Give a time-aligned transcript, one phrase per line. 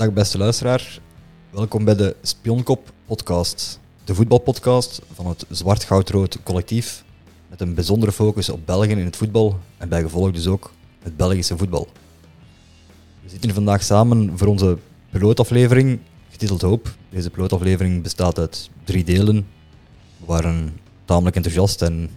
[0.00, 0.98] Dag beste luisteraar,
[1.50, 3.80] welkom bij de Spionkop podcast.
[4.04, 7.04] De voetbalpodcast van het Zwart-Goud-Rood collectief
[7.48, 10.72] met een bijzondere focus op België in het voetbal en bij gevolg dus ook
[11.02, 11.88] het Belgische voetbal.
[13.22, 14.78] We zitten hier vandaag samen voor onze
[15.10, 15.98] pilootaflevering,
[16.30, 16.94] getiteld Hoop.
[17.10, 19.46] Deze pilootaflevering bestaat uit drie delen.
[20.16, 22.10] We waren tamelijk enthousiast en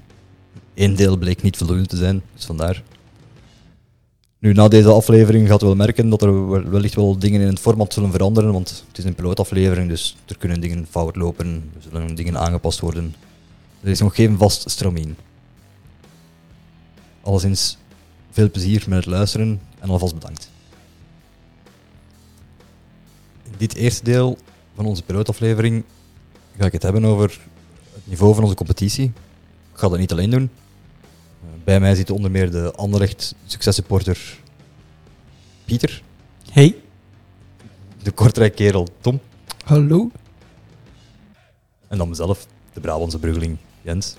[0.74, 2.84] één deel bleek niet voldoende te zijn, dus vandaar.
[4.44, 7.60] Nu, na deze aflevering gaat wel merken dat er wel- wellicht wel dingen in het
[7.60, 11.82] format zullen veranderen, want het is een pilootaflevering, dus er kunnen dingen fout lopen, er
[11.82, 13.16] zullen dingen aangepast worden.
[13.82, 15.16] Er is nog geen vast stramien.
[17.22, 17.78] Alleszins
[18.32, 20.50] veel plezier met het luisteren en alvast bedankt.
[23.44, 24.38] In dit eerste deel
[24.76, 25.84] van onze pilootaflevering
[26.58, 27.40] ga ik het hebben over
[27.94, 29.06] het niveau van onze competitie.
[29.74, 30.50] Ik ga dat niet alleen doen.
[31.64, 34.40] Bij mij zit onder meer de Anderlecht successupporter
[35.66, 36.02] Pieter,
[36.52, 36.76] Hey.
[38.04, 39.20] de Kortrijk-kerel Tom
[39.66, 40.12] Hallo.
[41.88, 44.16] en dan mezelf, de Brabantse bruggeling Jens.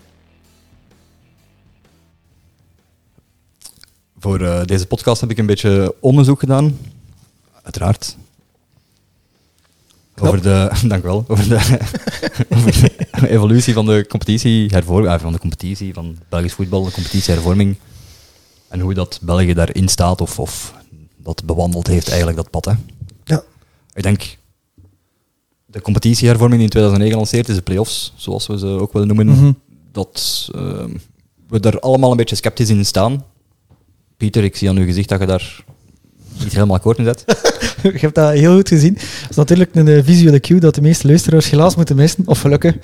[4.18, 6.78] Voor eh, deze podcast heb ik een beetje onderzoek gedaan,
[7.62, 8.16] uiteraard.
[10.20, 11.54] Over de, dank wel, over de,
[12.56, 12.72] over
[13.20, 17.76] de evolutie van de competitie, hervorming, ah, van de competitie, van Belgisch voetbal, de competitiehervorming.
[18.68, 20.74] En hoe dat België daarin staat of, of
[21.16, 22.64] dat bewandeld heeft eigenlijk, dat pad.
[22.64, 22.72] Hè.
[23.24, 23.42] Ja.
[23.94, 24.36] Ik denk,
[25.66, 29.26] de competitiehervorming die in 2009 gelanceerd is, de play-offs, zoals we ze ook willen noemen,
[29.26, 29.52] Mhm.
[29.92, 30.84] dat eh,
[31.48, 33.24] we daar allemaal een beetje sceptisch in staan.
[34.16, 35.64] Pieter, ik zie aan uw gezicht dat je daar
[36.38, 37.24] niet helemaal akkoord in zet.
[37.92, 38.94] Je hebt dat heel goed gezien.
[38.94, 42.40] Dat is natuurlijk een eh, visuele cue dat de meeste luisteraars helaas moeten missen, of
[42.40, 42.76] gelukkig.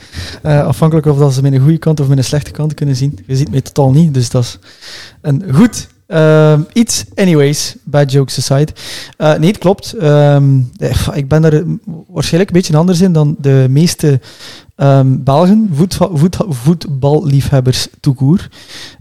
[0.42, 3.18] Eh, afhankelijk of dat ze een goede kant of een slechte kant kunnen zien.
[3.26, 4.58] Je ziet mij totaal niet, dus dat is
[5.20, 7.04] een goed ehm, iets.
[7.14, 8.72] Anyways, bad jokes aside.
[9.16, 9.92] Eh, nee, het klopt.
[9.92, 11.62] Ehm, eh, ik ben daar
[12.06, 14.20] waarschijnlijk een beetje anders in dan de meeste
[14.76, 15.70] ehm, Belgen,
[16.48, 18.48] voetballiefhebbers toekoer.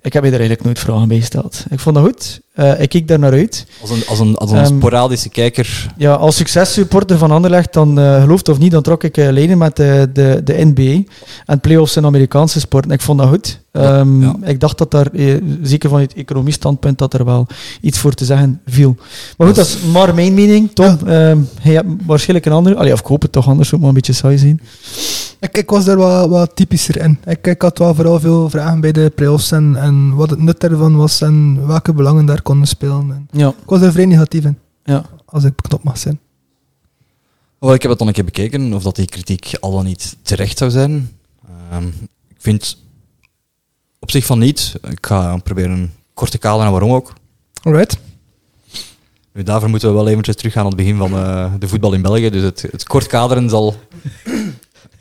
[0.02, 1.66] Ik heb je daar eigenlijk nooit vragen bij gesteld.
[1.70, 2.42] Ik vond dat goed.
[2.60, 3.66] Eh, ik keek daar naar uit.
[3.82, 5.94] Als een, als een, als een Ehm, sporadische kijker.
[5.98, 9.32] Ja, als successupporter van Anderlecht, dan eh geloof het of niet, dan trok ik eh,
[9.32, 11.04] lijnen met de, de, de NBA
[11.46, 12.86] en playoffs in Amerikaanse sport.
[12.86, 13.60] En ik vond dat goed.
[13.72, 14.36] Ja, Ehm, ja.
[14.44, 17.48] Ik dacht dat daar, eh, zeker van het economisch standpunt, dat er wel
[17.82, 18.96] iets voor te zeggen viel.
[19.38, 20.72] Maar goed, Dat dat is maar mijn mening.
[20.74, 22.76] Tom, ehm jij hebt waarschijnlijk een andere.
[22.76, 24.62] Allee, of ik hoop het toch anders, ook maar een beetje saai zien.
[25.40, 27.20] Ik, ik was daar wat, wat typischer in.
[27.26, 30.64] Ik, ik had wel vooral veel vragen bij de play-offs en, en wat het nut
[30.64, 33.12] ervan was en welke belangen daar konden spelen.
[33.12, 35.06] En Ja, ik was er vrij negatief in, ja.
[35.26, 36.20] als ik beknopt mag zijn.
[37.60, 40.16] Wel, ik heb het dan een keer bekeken of dat die kritiek al dan niet
[40.22, 41.10] terecht zou zijn.
[41.72, 41.88] Ehm,
[42.28, 42.78] ik vind
[44.00, 44.76] op zich van niet.
[44.90, 47.14] Ik ga proberen een korte kader en waarom ook.
[47.64, 47.98] Alright.
[49.34, 52.02] Nu, daarvoor moeten we wel eventjes teruggaan aan het begin van eh, de voetbal in
[52.02, 52.30] België.
[52.30, 53.76] Dus het, het kort kaderen zal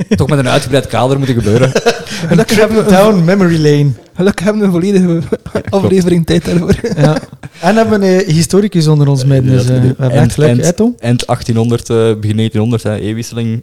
[0.08, 1.70] toch met een uitgebreid kader moeten gebeuren.
[2.28, 3.90] Gelukkig hebben, we, Down memory lane.
[4.14, 5.22] gelukkig hebben we een volledige
[5.76, 6.74] aflevering tijd daarvoor.
[6.96, 7.18] Ja.
[7.60, 9.52] En hebben we een historicus onder ons midden.
[9.52, 10.94] Dus, eh, we en- echt en- hè, Tom?
[10.98, 13.62] Eind 1800, eh, begin 1900, hè, e-wisseling,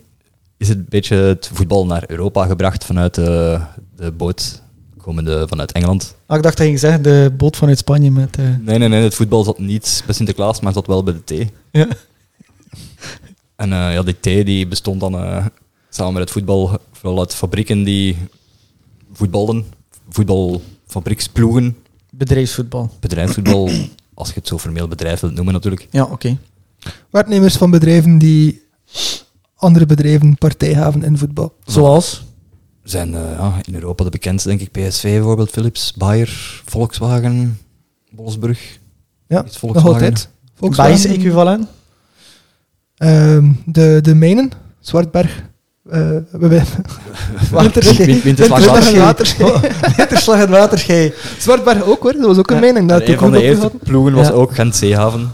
[0.58, 3.26] is het een beetje het voetbal naar Europa gebracht vanuit eh,
[3.96, 4.62] de boot
[4.98, 6.16] komende vanuit Engeland.
[6.26, 8.38] Ah, ik dacht dat je ging zeggen de boot vanuit Spanje met...
[8.38, 11.24] eh, Nee, nee, nee, het voetbal zat niet bij Sinterklaas, maar zat wel bij de
[11.24, 11.52] thee.
[11.72, 11.88] ja.
[13.56, 15.46] En eh, ja, die thee die bestond dan eh,
[15.96, 18.18] samen met het voetbal vooral uit fabrieken die
[19.14, 19.66] voetbalden,
[20.10, 21.78] voetbalfabrieksploegen,
[22.10, 22.90] Bedrijfsvoetbal.
[23.00, 23.70] bedrijfsvoetbal,
[24.14, 25.88] als je het zo formeel bedrijf wilt noemen natuurlijk.
[25.92, 26.38] Ja, oké.
[27.10, 28.64] Werknemers van bedrijven die
[29.56, 31.56] andere bedrijven partij hebben in voetbal.
[31.66, 32.24] Zoals?
[32.84, 37.60] zijn eh, ja, in Europa de bekendste, denk ik, PSV bijvoorbeeld, Philips, Bayer, Volkswagen,
[38.12, 38.80] Wolfsburg.
[39.28, 40.16] Ja, Iets nog Volkswagen.
[40.60, 41.68] Belgisch equivalent?
[42.96, 45.44] Ehm, de, de mijnen, Zwartberg.
[45.90, 46.10] Eh,
[48.24, 49.60] winterslag en Waterschei.
[49.98, 51.14] Winterslag en waterschei.
[51.40, 52.62] Zwartberg ook hoor, dat was ook een Ja.
[52.62, 52.90] mijning.
[52.90, 54.34] Dat En een ik van ook de eerste ploegen was Ja.
[54.34, 55.32] ook Gent Zeehaven.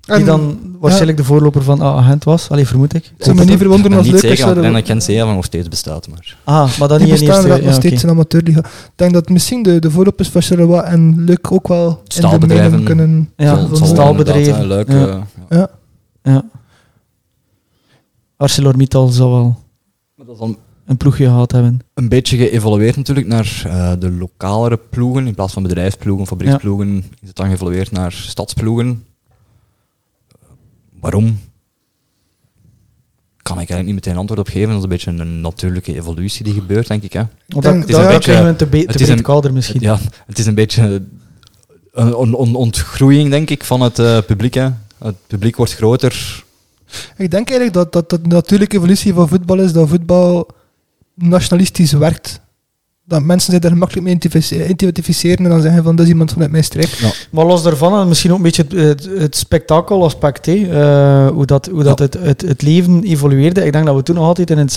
[0.00, 2.48] Die En dan waarschijnlijk de voorloper van A Agent was.
[2.50, 3.04] Allee, vermoed ik.
[3.16, 5.44] Het zou me niet verwonderen En als leuk want ik denk dat Gent Zeehaven nog
[5.44, 6.08] steeds bestaat.
[6.08, 6.36] Maar.
[6.44, 7.40] Ah, maar dan Die niet in bestaan eerste...
[7.42, 8.04] inderdaad nog ja, steeds oké.
[8.04, 8.58] in amateurliga.
[8.58, 12.14] Ik denk dat misschien de, de voorlopers van Charleroi en Luc ook wel in de
[12.14, 12.82] Staalbedrijven.
[12.84, 13.30] kunnen...
[13.36, 13.68] Ja,
[14.62, 14.88] Leuk.
[15.48, 15.68] Ja.
[16.22, 16.44] ja.
[18.36, 19.62] ArcelorMittal zou wel
[20.14, 21.80] Maar dat is dan een ploegje gehad hebben.
[21.94, 25.26] een beetje geëvolueerd natuurlijk naar eh, de lokalere ploegen.
[25.26, 29.04] In plaats van bedrijfsploegen, fabrieksploegen, is het dan geëvolueerd naar stadsploegen.
[31.00, 31.38] Waarom?
[33.42, 34.68] Kan ik eigenlijk niet meteen antwoord op geven.
[34.68, 37.12] Dat is een beetje een natuurlijke evolutie die gebeurt, denk ik.
[37.12, 37.22] Hè.
[37.46, 39.16] Want denk- dan, het is een beetje- we een te, be- het te is breed
[39.18, 39.80] een- kader misschien.
[39.80, 41.02] Ja, het is een beetje
[41.92, 44.54] een on- on- ontgroeiing, denk ik, van het eh, publiek.
[44.54, 44.68] Hè.
[44.98, 46.43] Het publiek wordt groter.
[47.16, 50.48] Ik denk eigenlijk dat, dat, de natuurlijke evolutie van voetbal is dat voetbal
[51.14, 52.40] nationalistisch werkt.
[53.06, 56.32] Dat mensen zich daar gemakkelijk mee identifice- identificeren en dan zeggen van dat is iemand
[56.32, 56.98] vanuit mijn streek.
[57.30, 61.46] Maar los daarvan, en misschien ook een beetje het, het, het spektakelaspect, hè, eh, hoe
[61.46, 62.04] dat, hoe dat Ja.
[62.04, 63.64] het, het, het leven evolueerde.
[63.64, 64.74] Ik denk dat we toen nog altijd in een 6-7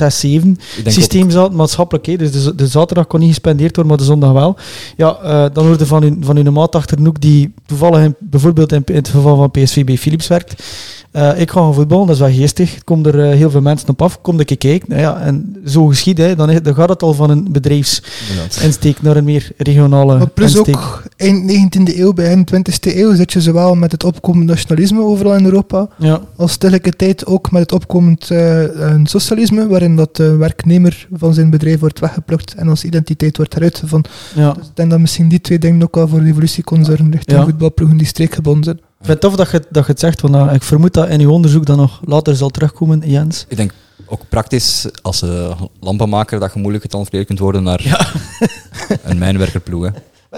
[0.78, 2.06] Ik denk systeem zaten, maatschappelijk.
[2.06, 2.16] Hè.
[2.16, 4.56] Dus de, de zaterdag kon niet gespendeerd worden, maar de zondag wel.
[4.98, 8.16] Ja, eh, dan hoorde van uw, van uw maat achter de hoek, die toevallig in,
[8.20, 10.64] bijvoorbeeld in, in het geval van PSV bij Philips werkt.
[11.12, 12.76] Eh, ik ga gaan voetballen, dat is wel geestig.
[12.76, 14.22] Er komen er heel veel mensen op af.
[14.22, 14.90] Kom ik kijken.
[14.90, 18.16] Nou ja, en zo geschiet, hè, dan, is- dan gaat het al van een bedrijfsinsteek
[18.30, 19.02] inderdaad.
[19.02, 20.76] naar een meer regionale Maar plus insteek.
[20.76, 25.34] ook eind 19e eeuw, begin 20e eeuw zit je zowel met het opkomend nationalisme overal
[25.36, 30.36] in Europa, Ja, als tegelijkertijd ook met het opkomend eh, een socialisme, waarin dat de
[30.36, 34.12] werknemer van zijn bedrijf wordt weggeplukt en als identiteit wordt heruitgevonden.
[34.36, 34.52] ja.
[34.54, 37.38] Dus ik denk dat misschien die twee dingen ook wel voor revolutie kon zorgen richting
[37.40, 37.44] Ja.
[37.46, 38.78] voetbalploegen die streekgebonden zijn.
[38.78, 41.10] Ik vind het tof dat je, dat je het zegt, want eh, ik vermoed dat
[41.10, 43.46] in uw onderzoek dan nog later zal terugkomen, Jens.
[43.50, 43.72] Ik denk
[44.08, 48.10] ook praktisch als uh, lampenmaker dat je moeilijk getransfereerd kunt worden naar
[49.04, 49.84] een mijnwerkerploeg.
[49.86, 49.90] Hè.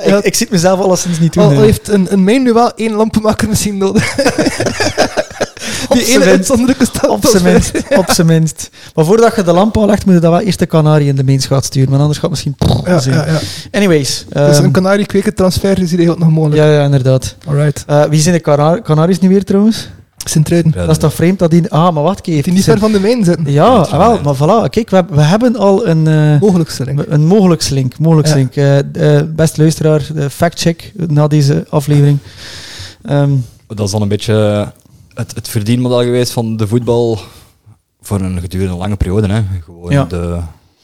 [0.09, 0.23] Ja.
[0.23, 1.43] Ik, het mezelf alleszins niet doen.
[1.43, 4.15] Al heeft een, een mijn nu wel één lampenmaker misschien nodig.
[5.89, 7.09] Op die ene uitzonderlijke stap.
[7.09, 7.71] Op zijn minst.
[7.97, 8.69] Op zijn minst.
[8.95, 11.23] Maar voordat je de lamp aanlegt, moet je dat wel eerst de kanarie in de
[11.23, 11.89] mains gaat sturen.
[11.89, 12.83] Want anders gaat het misschien...
[12.85, 13.15] Ja, zijn.
[13.15, 13.39] ja, ja.
[13.71, 14.25] Anyways.
[14.29, 16.61] Dus ehm, een kanarie kweken transfer is hier eigenlijk nog mogelijk.
[16.61, 17.35] ja, ja, inderdaad.
[17.47, 17.83] Alright.
[17.87, 19.89] Eh, wie zijn de Cana- Canaries nu weer trouwens?
[20.25, 20.71] Sint-Truiden.
[20.71, 21.69] Dat is toch vreemd dat die...
[21.69, 22.21] Ah, maar wat?
[22.21, 23.51] Kijk, Die niet ver van de mijn zitten.
[23.51, 24.69] Ja, van wel, maar voilà.
[24.69, 26.07] Kijk, we, hebben- we hebben al een...
[26.07, 27.05] eh, Mogelijkste link.
[27.07, 27.99] Een mogelijk link.
[27.99, 28.35] Mogelijk Ja.
[28.35, 28.55] link.
[28.55, 32.17] Eh, eh, beste luisteraar, fact-check na deze aflevering.
[33.03, 33.31] Ehm,
[33.67, 34.33] Dat is dan een beetje
[35.13, 37.19] het, het verdienmodel geweest van de voetbal
[38.01, 39.27] voor een gedurende lange periode.
[39.27, 39.41] Hè.
[39.63, 40.03] Gewoon Ja.
[40.05, 40.39] de,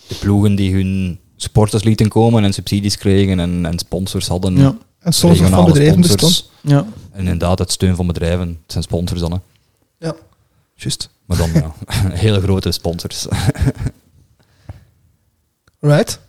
[0.08, 4.58] de ploegen die hun supporters lieten komen en subsidies kregen en, en sponsors hadden.
[4.58, 6.22] ja, En soms van regionale bedrijven sponsors.
[6.22, 6.50] bestond.
[6.62, 6.86] ja.
[7.16, 8.48] En inderdaad, het steun van bedrijven.
[8.48, 9.32] Het zijn sponsors dan.
[9.32, 9.38] Hè.
[10.08, 10.16] Ja.
[10.74, 11.10] Juist.
[11.26, 11.74] Maar dan ja,
[12.26, 13.26] hele grote sponsors.
[15.80, 16.20] Right.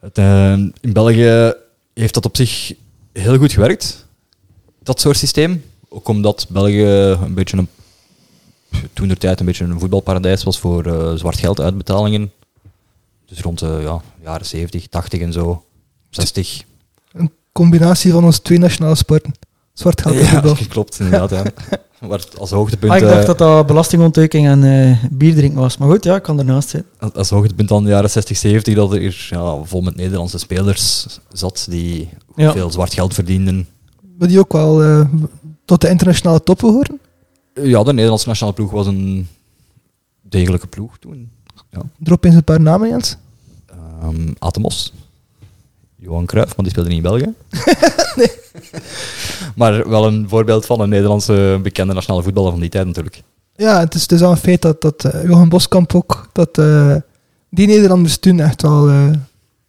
[0.00, 1.54] Het, eh, in België
[1.94, 2.74] heeft dat op zich
[3.12, 4.06] heel goed gewerkt,
[4.82, 5.64] dat soort systeem.
[5.88, 7.68] Ook omdat België een beetje een,
[8.92, 12.32] toen de tijd een beetje een voetbalparadijs was voor eh, zwart geld uitbetalingen.
[13.26, 15.64] Dus rond de ja, jaren 70, 80 en zo,
[16.10, 16.62] 60.
[17.12, 19.34] Een combinatie van onze twee nationale sporten.
[19.76, 21.30] Zwart geld Ja, klopt, inderdaad.
[21.30, 21.44] Ja.
[22.38, 25.76] Als hoogtepunt, Ah, ik dacht eh, dat dat belastingontduiking en eh bier drinken was.
[25.76, 26.84] Maar goed, ja, ik kan ernaast zijn.
[27.14, 31.66] als- hoogtepunt dan de jaren 60, 70, dat er ja, vol met Nederlandse spelers zat
[31.70, 32.52] die Ja.
[32.52, 33.66] veel zwart geld verdienden.
[34.18, 35.00] Maar die ook wel eh,
[35.64, 37.00] tot de internationale top behoren.
[37.54, 39.28] Ja, de Nederlandse nationale ploeg was een
[40.22, 41.30] degelijke ploeg toen.
[41.70, 41.80] Ja.
[41.98, 43.16] Drop eens een paar namen, Jens.
[43.66, 44.92] Ehm Atemos.
[46.06, 47.34] Johan Cruijff, maar die speelde niet in België.
[49.60, 53.22] maar wel een voorbeeld van een Nederlandse bekende nationale voetballer van die tijd natuurlijk.
[53.56, 56.58] Ja, het is, het is al een feit dat, dat eh, Johan Boskamp ook, dat
[56.58, 56.94] eh,
[57.50, 59.10] die Nederlanders toen echt wel eh,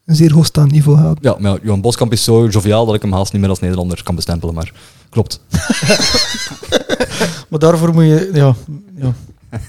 [0.05, 1.17] een zeer hoogstaand niveau hadden.
[1.21, 4.03] Ja, maar Johan Boskamp is zo joviaal dat ik hem haast niet meer als Nederlander
[4.03, 4.73] kan bestempelen, maar
[5.09, 5.39] klopt.
[7.49, 8.55] Maar daarvoor moet je ja,
[8.95, 9.13] ja,
[9.49, 9.59] Het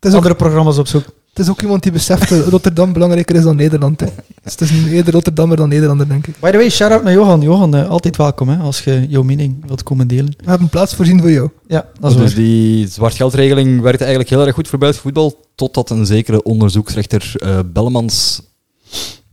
[0.00, 1.12] is, ook, andere programma's opzoeken.
[1.28, 4.00] het is ook iemand die beseft dat Rotterdam belangrijker is dan Nederland.
[4.00, 4.06] Hè.
[4.42, 6.34] Dus het is een eerder Rotterdammer dan Nederlander, denk ik.
[6.40, 7.40] By the way, shout-out naar Johan.
[7.40, 10.34] Johan, eh, altijd welkom hè, als je jouw mening wilt komen delen.
[10.36, 11.50] We hebben plaats voorzien voor jou.
[11.66, 12.42] Ja, dat is dus waar.
[12.42, 17.58] die zwartgeldregeling werkte eigenlijk heel erg goed voor Belgisch voetbal, totdat een zekere onderzoeksrechter eh
[17.72, 18.42] Bellemans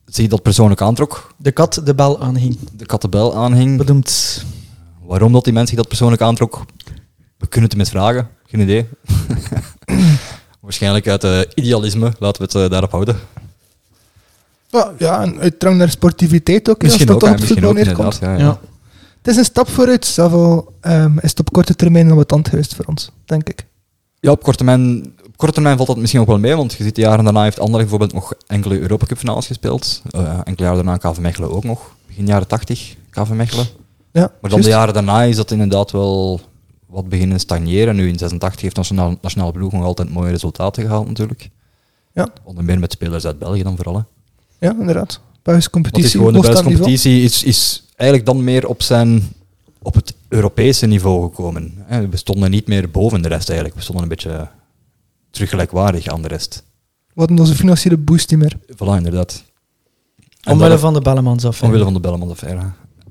[0.05, 2.57] zich dat persoonlijk aantrok, De kat de bel aanhing.
[2.75, 3.77] de kattenbel aanhing.
[3.77, 4.43] Bedoemd.
[5.05, 6.65] Waarom dat die mensen zich dat persoonlijk aantrok,
[7.37, 8.29] we kunnen het hem eens vragen.
[8.45, 8.85] Geen idee.
[10.61, 13.15] Waarschijnlijk uit eh, idealisme, laten we het daarop houden.
[14.69, 17.65] Ja, ja en uit drang naar sportiviteit ook, hè, als Misschien dat ook, op misschien
[17.65, 18.17] ook neerkomt.
[18.21, 18.37] Ja, ja.
[18.37, 18.59] Ja.
[19.17, 22.75] Het is een stap vooruit, al ehm, is het op korte termijn nog wat geweest
[22.75, 23.65] voor ons, denk ik.
[24.19, 26.83] Ja, op korte, termijn, op korte termijn valt dat misschien ook wel mee, want je
[26.83, 30.01] ziet de jaren daarna heeft Anderlecht bijvoorbeeld nog enkele Europa Cup finales gespeeld.
[30.09, 31.95] Eh, enkele jaren daarna KV Mechelen ook nog.
[32.07, 33.65] Begin jaren 80, KV Mechelen.
[34.11, 34.63] Ja, Maar dan juist.
[34.63, 36.41] de jaren daarna is dat inderdaad wel
[36.85, 37.95] wat beginnen stagneren.
[37.95, 41.49] Nu in 86 heeft onze nationale, nationale ploeg nog altijd mooie resultaten gehaald natuurlijk.
[42.13, 42.27] Ja.
[42.43, 43.95] Onder meer met spelers uit België dan vooral.
[43.95, 44.01] Hè.
[44.59, 45.19] Ja, inderdaad.
[45.43, 46.97] Belgische Want het competitie, is gewoon de Belgische hoogstaand niveau.
[46.99, 49.23] competitie is, is eigenlijk dan meer op, zijn,
[49.81, 51.73] op het Europese niveau gekomen.
[51.85, 52.09] hè.
[52.09, 53.77] We stonden niet meer boven de rest eigenlijk.
[53.77, 54.47] We stonden een beetje
[55.31, 56.63] terug gelijkwaardig aan de rest.
[57.15, 58.53] Hadden onze financiële boost niet meer.
[58.75, 59.43] Voilà, inderdaad.
[60.41, 61.61] En Omwille van de Bellemans af.
[61.63, 62.61] omwille van de Bellemans affaire.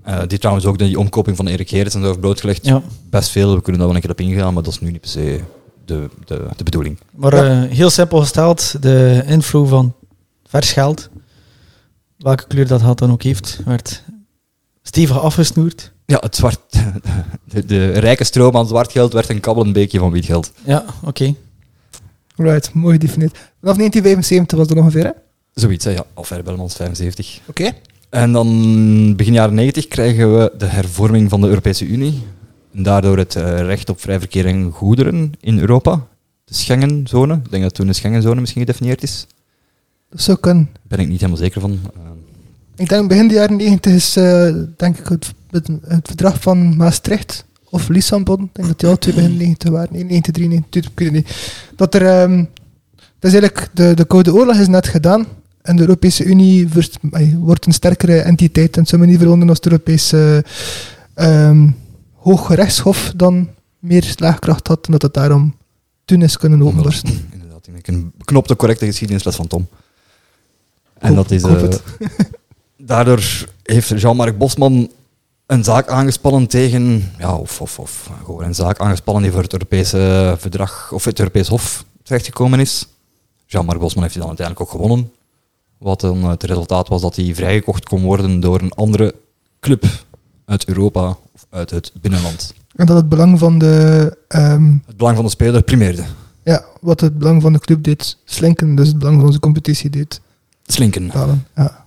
[0.02, 2.64] Eh, die trouwens ook die omkoping van Erik Gerrits en zo heeft blootgelegd.
[2.66, 4.90] Ja, Best veel, we kunnen daar wel een keer op ingaan, maar dat is nu
[4.90, 5.40] niet per se
[5.84, 6.98] de, de, de bedoeling.
[7.14, 7.62] maar Ja.
[7.64, 9.94] eh, heel simpel gesteld, de invloed van
[10.46, 11.08] vers geld,
[12.18, 14.04] welke kleur dat had dan ook heeft, werd
[14.88, 15.92] Stevig afgesnoerd.
[16.06, 16.60] Ja, het zwart,
[17.52, 20.52] de, de rijke stroom aan zwart geld werd een kabbelend beekje van wit geld.
[20.64, 21.34] Ja, oké.
[22.36, 23.32] Right, mooi gedefinieerd.
[23.60, 25.10] Vanaf 1975 was dat ongeveer, hè?
[25.54, 26.04] Zoiets, hè, ja.
[26.14, 27.40] Of Belmans 75.
[27.46, 27.72] Oké.
[28.10, 32.22] En dan begin jaren 90 krijgen we de hervorming van de Europese Unie.
[32.74, 36.06] En daardoor het eh, recht op vrij verkeer en goederen in Europa.
[36.44, 37.34] De Schengenzone.
[37.34, 39.26] Ik denk dat toen de Schengenzone misschien gedefinieerd is.
[40.10, 40.64] Dat zou kunnen.
[40.72, 41.70] Daar ben ik niet helemaal zeker van.
[41.94, 42.00] Eh,
[42.76, 46.76] Ik denk begin de jaren 90 is eh, denk ik het, het, het verdrag van
[46.76, 48.42] Maastricht of Lissabon.
[48.44, 49.88] Ik denk dat die al twee begin 90 waren.
[49.92, 51.56] Nee, 93, 92, ik weet het niet.
[51.76, 52.44] Dat er, ehm,
[53.18, 55.26] dat is eigenlijk, de, de Koude Oorlog is net gedaan.
[55.62, 56.68] En de Europese Unie
[57.38, 58.74] wordt een sterkere entiteit.
[58.74, 60.44] En het zou me niet verwonderen als het Europese
[61.14, 61.68] ehm
[62.14, 63.48] Hooggerechtshof dan
[63.78, 64.86] meer slagkracht had.
[64.86, 65.54] En dat het daarom
[66.04, 67.28] toen is kunnen openbarsten.
[67.32, 69.68] Inderdaad, ik een beknopte correcte geschiedenisles van Tom.
[70.98, 71.42] En dat is...
[71.42, 71.68] eh,
[72.76, 73.22] daardoor
[73.62, 74.90] heeft Jean-Marc Bosman
[75.46, 77.12] een zaak aangespannen tegen...
[77.18, 80.92] Ja, of, of, of gewoon een zaak aangespannen die voor het Europese verdrag...
[80.92, 82.86] Of het Europees Hof terechtgekomen is.
[83.46, 85.10] Jean-Marc Bosman heeft die dan uiteindelijk ook gewonnen.
[85.78, 89.14] Wat dan het resultaat was dat hij vrijgekocht kon worden door een andere
[89.60, 89.84] club
[90.44, 92.54] uit Europa of uit het binnenland.
[92.74, 96.04] En dat het belang van de ehm, Het belang van de speler primeerde.
[96.42, 99.90] Ja, wat het belang van de club deed slinken, dus het belang van onze competitie
[99.90, 100.20] deed
[100.72, 101.08] Slinken.
[101.08, 101.46] dalen.
[101.56, 101.86] Ja.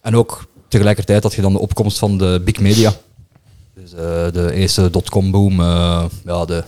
[0.00, 2.92] En ook tegelijkertijd had je dan de opkomst van de big media.
[3.74, 5.60] Dus eh, de eerste dotcom-boom.
[5.60, 6.64] eh, ja, de,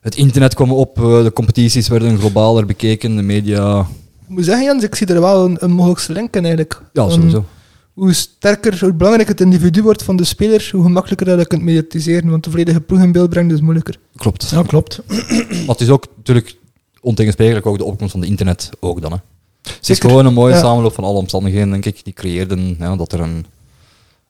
[0.00, 3.80] het internet kwam op, eh, de competities werden globaler bekeken, de media...
[4.22, 6.82] Ik moet zeggen, Jens, ik zie er wel een, een link in eigenlijk.
[6.92, 7.44] Ja, sowieso.
[7.92, 11.62] Hoe sterker, hoe belangrijker het individu wordt van de speler, hoe gemakkelijker dat je kunt
[11.62, 12.30] mediatiseren.
[12.30, 13.98] Want de volledige ploeg in beeld brengen is moeilijker.
[14.16, 14.50] Klopt.
[14.50, 15.00] Ja, klopt.
[15.48, 16.56] Maar het is ook natuurlijk
[17.00, 19.12] ontegensprekelijk ook de opkomst van de internet ook dan.
[19.12, 19.18] Hè.
[19.64, 20.60] Het is gewoon een mooie Ja.
[20.60, 22.04] samenloop van alle omstandigheden, denk ik.
[22.04, 23.46] Die creëerden ja, dat er een,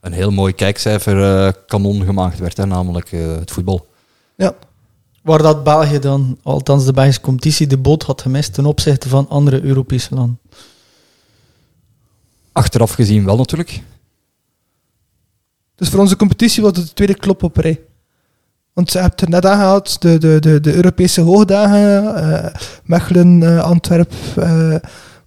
[0.01, 3.87] een heel mooi kijkcijfer eh, kanon gemaakt werd, hè, namelijk eh, het voetbal.
[4.37, 4.55] Ja.
[5.23, 9.29] Waar dat België dan, althans de Belgische competitie, de boot had gemist ten opzichte van
[9.29, 10.39] andere Europese landen.
[12.53, 13.83] Achteraf gezien wel natuurlijk.
[15.75, 17.81] Dus voor onze competitie was het de tweede klop op rij.
[18.73, 24.13] Want je hebt er net aangehaald, de, de, de, de Europese hoogdagen, eh, Mechelen, Antwerp,
[24.37, 24.75] eh,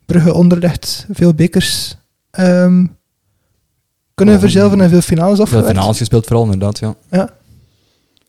[0.08, 1.96] Brugge, Onderlecht, veel bekers
[2.32, 2.86] ehm,
[4.14, 5.70] kunnen Ja, verzilveren en veel finales Veel afgewerkt.
[5.70, 6.96] finales gespeeld vooral, inderdaad, ja.
[7.12, 7.34] Ja.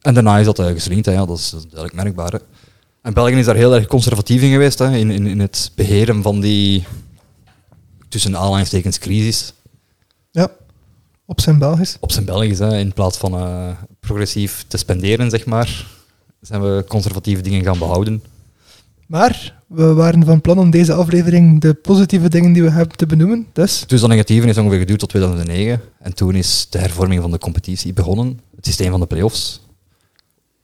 [0.01, 2.33] En daarna is dat uh, geslinkt, hè, ja, dat is, dat is duidelijk merkbaar.
[2.33, 2.39] Hè.
[3.03, 6.23] En België is daar heel erg conservatief in geweest, hè, in, in, in het beheren
[6.23, 6.85] van die,
[8.09, 9.53] tussen aanhalingstekens, crisis.
[10.31, 10.49] Ja,
[11.25, 11.97] op zijn Belgisch.
[12.01, 13.69] Op zijn Belgisch, hè, in plaats van eh,
[14.01, 15.87] progressief te spenderen, zeg maar,
[16.41, 18.23] zijn we conservatieve dingen gaan behouden.
[19.09, 23.07] Maar we waren van plan om deze aflevering de positieve dingen die we hebben te
[23.07, 23.47] benoemen.
[23.53, 25.81] Dus Dus dat negatieve is ongeveer geduurd tot 2009.
[25.99, 28.41] En toen is de hervorming van de competitie begonnen.
[28.57, 29.67] Het systeem van de play-offs.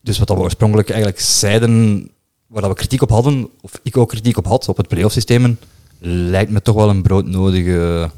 [0.00, 2.10] Dus wat we oorspronkelijk eigenlijk zeiden,
[2.46, 5.16] waar we kritiek op hadden, of ik ook kritiek op had, op het play-off
[5.98, 8.10] lijkt me toch wel een broodnodige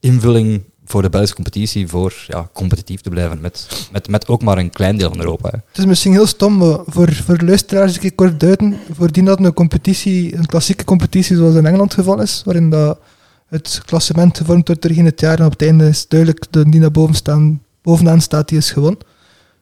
[0.00, 4.58] invulling voor de Belgische competitie, voor ja, competitief te blijven met, met, met ook maar
[4.58, 5.48] een klein deel van Europa.
[5.48, 8.78] Het is misschien heel stom, voor, voor luisteraars keer kort duiden.
[8.92, 12.98] Voordien dat een competitie, een klassieke competitie zoals in Engeland het geval is, waarin dat
[13.46, 16.80] het klassement gevormd wordt doorheen het jaar en op het einde is duidelijk de die
[16.80, 19.00] naar boven staan, bovenaan staat, die is gewonnen.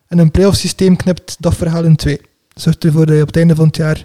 [0.07, 2.21] En een play-off systeem knipt dat verhaal in twee.
[2.55, 4.05] Zorgt ervoor dat je op het einde van het jaar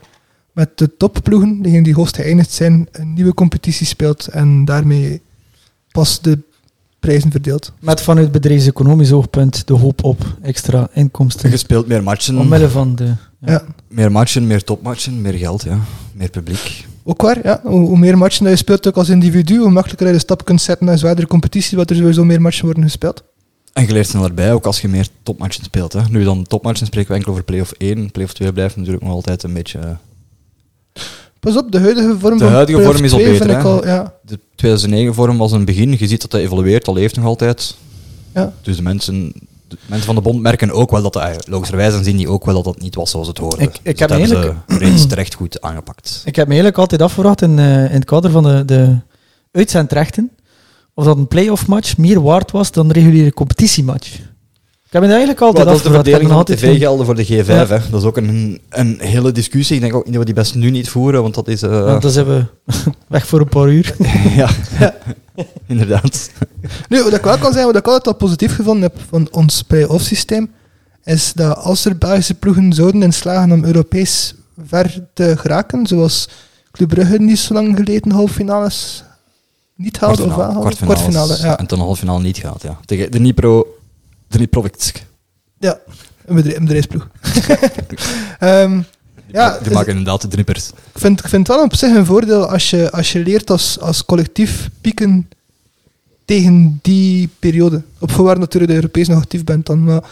[0.51, 5.21] met de topploegen, degenen die hoogst geëindigd zijn, een nieuwe competitie speelt en daarmee
[5.91, 6.39] pas de
[7.05, 7.71] prijzen verdeelt.
[7.79, 11.49] Met vanuit bedrijfseconomisch oogpunt de hoop op extra inkomsten.
[11.49, 13.05] Je speelt meer matchen, Omwille van de...
[13.05, 13.51] Ja.
[13.51, 13.63] Ja.
[13.87, 15.79] meer matchen, meer topmatchen, meer geld, ja.
[16.13, 16.85] meer publiek.
[17.03, 17.59] Ook waar, ja.
[17.63, 20.45] Hoe, hoe meer matchen dat je speelt ook als individu, hoe makkelijker je de stap
[20.45, 23.23] kunt zetten naar zwaardere competities, wat er sowieso meer matchen worden gespeeld.
[23.73, 25.93] En je leert sneller bij, ook als je meer topmatchen speelt.
[25.93, 26.01] Hè.
[26.09, 28.11] Nu dan topmatchen spreken we enkel over play-off 1.
[28.11, 29.79] Play-off 2 blijft natuurlijk nog altijd een beetje...
[29.79, 31.01] eh,
[31.45, 34.13] Pas op, de huidige vorm De huidige vorm is al 2 beter, al, ja.
[34.25, 34.39] De
[35.11, 35.95] 2009-vorm was een begin.
[35.99, 37.75] Je ziet dat dat evolueert, dat leeft nog altijd.
[38.33, 38.53] Ja.
[38.61, 39.33] Dus de mensen,
[39.67, 41.23] de mensen van de bond merken ook wel dat dat...
[41.23, 43.61] eh, Logischerwijze zien die ook wel dat dat niet was zoals het hoorde.
[43.63, 46.21] Ik- ik Dus heb dat hebben eigenlijk- ze reeds terecht goed aangepakt.
[46.25, 48.97] Ik heb me eigenlijk altijd afgevraagd in, eh, in het kader van de, de
[49.51, 50.31] uitzendrechten
[50.93, 54.19] of dat een play-off match meer waard was dan een reguliere competitiematch.
[54.95, 57.45] Ik heb dat eigenlijk altijd dat is de verdeling van tv-gelden voor de G5.
[57.47, 57.67] Hè.
[57.67, 59.75] Dat is ook een, een hele discussie.
[59.75, 61.61] Ik denk ook niet dat we die best nu niet voeren, want dat is...
[61.61, 62.45] eh, Want dan zijn we
[63.07, 63.95] weg voor een paar uur.
[64.35, 64.49] ja,
[65.67, 66.29] inderdaad.
[66.89, 69.61] Nu, wat ik wel kan zeggen, wat ik altijd al positief gevonden heb van ons
[69.61, 70.51] play-off systeem,
[71.03, 74.33] is dat als er Belgische ploegen zouden in slagen om Europees
[74.67, 76.29] ver te geraken, zoals
[76.71, 79.03] Club Brugge niet zo lang geleden halve finales
[79.75, 80.75] niet haalde of wel haalde?
[80.75, 81.57] Kwartfinale, ja.
[81.59, 82.79] En toen halve finale niet gehaald, ja.
[82.85, 83.67] Tegen de Nipro,
[84.29, 85.05] Niprovitsk.
[85.59, 85.79] Ja,
[86.25, 87.07] een bedrijf- een bedrijfsploeg.
[88.39, 88.81] Ehm,
[89.31, 90.69] ja, Die maken inderdaad de drippers.
[90.69, 93.49] ik vind, ik vind het wel op zich een voordeel als je, als je leert
[93.49, 95.29] als, als collectief pieken
[96.25, 97.81] tegen die periode.
[97.99, 99.83] Op voorwaarde dat je de Europees nog actief bent dan.
[99.83, 100.03] Maar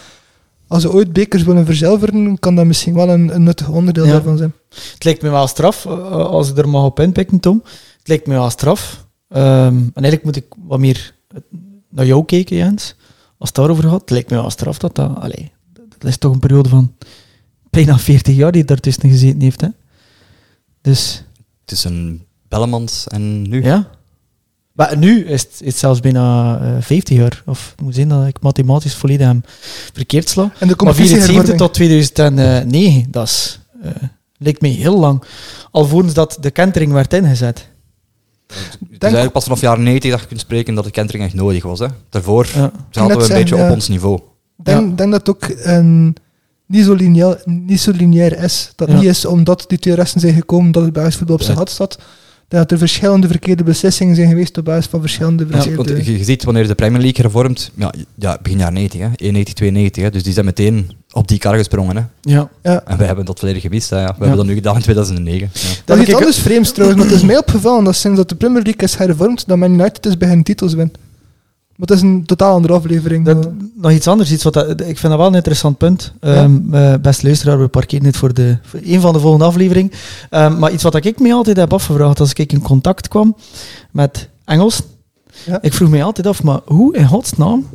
[0.66, 4.12] als je ooit bekers willen verzilveren, kan dat misschien wel een, een nuttig onderdeel Ja.
[4.12, 4.52] daarvan zijn.
[4.92, 7.62] Het lijkt me wel straf, eh, als ik er mag op inpikken, Tom.
[7.98, 9.06] Het lijkt me wel straf.
[9.28, 9.44] Ehm,
[9.76, 11.14] en eigenlijk moet ik wat meer
[11.88, 12.96] naar jou kijken, Jens.
[13.44, 15.16] Als het daarover gaat, lijkt me wel straf dat dat...
[15.16, 16.94] Allee, dat is toch een periode van
[17.70, 19.68] bijna 40 jaar die daartussen gezeten heeft, hè.
[20.80, 21.24] Dus,
[21.64, 23.62] Tussen Bellemans en nu.
[23.64, 23.90] ja.
[24.72, 27.42] Maar nu is het, is het zelfs bijna eh 50 jaar.
[27.46, 29.42] Of het moet zijn dat ik mathematisch volledig hem
[29.92, 30.42] verkeerd sla.
[30.42, 33.90] En de Maar competitie 74 tot 2009, dat is, eh,
[34.36, 35.22] lijkt me heel lang.
[35.70, 37.68] Alvorens dat de kentering werd ingezet.
[38.46, 41.34] Het is eigenlijk pas vanaf jaren 90 dat je kunt spreken dat de kentering echt
[41.34, 41.78] nodig was.
[41.78, 41.86] Hè.
[42.08, 42.72] Daarvoor Ja.
[42.90, 43.66] zaten we een beetje ja.
[43.68, 44.18] op ons niveau.
[44.58, 44.96] Ik denk, Ja.
[44.96, 46.16] denk dat het ook een,
[46.66, 48.72] niet, zo lineair, niet zo lineair is.
[48.76, 48.94] Dat Ja.
[48.94, 51.92] niet is omdat die twee resten zijn gekomen dat het Belgisch op zijn staat.
[51.94, 55.76] Ik denk dat er verschillende verkeerde beslissingen zijn geweest op basis van verschillende Ja, verkeerde...
[55.94, 59.06] want je, je ziet wanneer de Premier League hervormt, ja, ja, begin jaren 90, hè,
[59.16, 61.96] 91, 92, hè, dus die zijn meteen op die kar gesprongen.
[61.96, 62.02] Hè.
[62.20, 62.48] Ja.
[62.62, 62.82] ja.
[62.84, 63.90] En wij hebben dat volledig gemist.
[63.90, 64.06] Hè, ja.
[64.06, 65.50] We hebben dat nu gedaan in 2009.
[65.52, 65.60] Ja.
[65.84, 68.28] Dat is iets ik- anders vreemds trouwens, maar het is mij opgevallen dat sinds dat
[68.28, 70.92] de Premier League is hervormd, dat Man United is bij hun titels win.
[71.76, 73.24] Maar het is een totaal andere aflevering.
[73.24, 76.12] Dat, nog iets anders, iets wat dat, ik vind dat wel een interessant punt.
[76.20, 79.90] Ehm eh, best luisteraar, we parkeren dit voor, de, voor een van de volgende afleveringen.
[80.30, 83.36] Ehm, maar iets wat ik me altijd heb afgevraagd als ik in contact kwam
[83.90, 84.82] met Engels.
[85.46, 85.62] Ja.
[85.62, 87.66] Ik vroeg me altijd af, maar hoe in godsnaam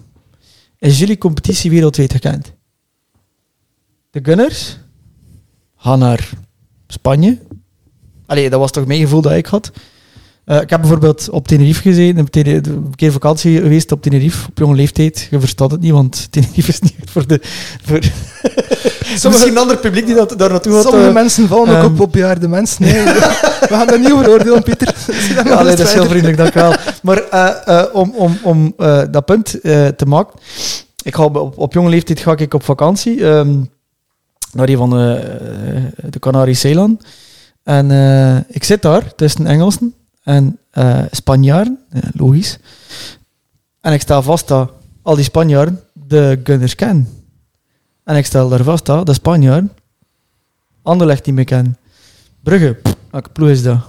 [0.77, 2.51] is jullie competitie wereldwijd gekend?
[4.12, 4.78] De Gunners
[5.78, 6.30] gaan naar
[6.88, 7.38] Spanje.
[8.25, 9.72] Allee, dat was toch mijn gevoel dat ik had.
[10.46, 14.75] Eh, ik heb bijvoorbeeld op Tenerife gezeten, een keer vakantie geweest op Tenerife, op jonge
[14.75, 15.28] leeftijd.
[15.32, 17.39] Je verstaat het niet, want Tenerife is niet voor de...
[17.84, 18.00] Voor
[19.32, 20.84] Misschien een ander publiek die dat, daar naartoe gaat.
[20.84, 22.84] Sommige eh, mensen vallen ook ehm, op op bejaarde mensen.
[22.84, 24.88] Nee, we gaan daar niet over oordelen, Pieter.
[25.36, 26.74] Dat Ja, dat is heel vriendelijk, dank wel.
[27.02, 30.39] Maar eh, eh, om, om, om eh, dat punt eh, te maken.
[31.04, 33.56] Ik ga op, op, op jonge leeftijd ga ik op vakantie ehm,
[34.51, 36.99] naar een van de, eh, de Canarische eilanden.
[37.63, 42.59] En eh, ik zit daar tussen Engelsen en eh Spanjaarden, eh, logisch.
[43.81, 47.07] En ik stel vast dat al die Spanjaarden de Gunners kennen.
[48.03, 49.71] En ik stel daar vast dat de Spanjaarden
[50.81, 51.77] Anderlecht niet meer kennen.
[52.43, 53.79] Brugge, pff, welke ploeg is dat?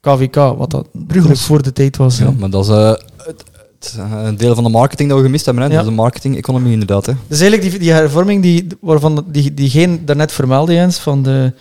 [0.00, 2.18] KVK, wat dat natuurlijk voor de tijd was.
[2.18, 3.44] Ja, maar dat is eh, het,
[3.84, 5.64] het, eh, een deel van de marketing dat we gemist hebben.
[5.64, 5.70] Hè.
[5.72, 5.78] Ja.
[5.78, 7.06] Is de marketing-economie inderdaad.
[7.06, 7.12] Hè.
[7.26, 11.52] Dus eigenlijk die, die hervorming die, waarvan die, diegene daarnet vermeldde, Jens, van de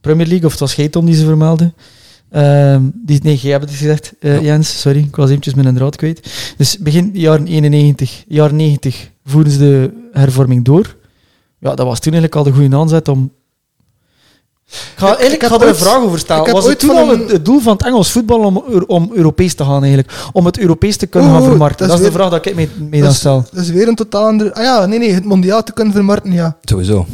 [0.00, 1.72] Premier League, of het was jij Tom die ze vermeldde.
[2.30, 4.40] Ehm, die, nee, jij hebt het gezegd, eh, Ja.
[4.40, 6.54] Jens, sorry, ik was eventjes mijn draad kwijt.
[6.56, 10.96] Dus begin jaren 91, jaren 90 voerden ze de hervorming door.
[11.58, 13.32] Ja, dat was toen eigenlijk al de goede aanzet om...
[14.72, 16.44] Ik ga, eigenlijk ik ga er een vraag over stellen.
[16.52, 18.56] Was het ooit toen van al een- het, doel van het Engels voetbal om,
[18.86, 20.12] om Europees te gaan eigenlijk?
[20.32, 21.88] Om het Europees te kunnen gaan vermarkten?
[21.88, 23.44] dat Dat is de vraag dat ik mee, mee Dat dan is- stel.
[23.52, 24.54] Dat is weer een totaal andere...
[24.54, 26.56] Ah ja, nee, nee, het mondiaal te kunnen vermarkten, ja.
[26.62, 27.06] Sowieso.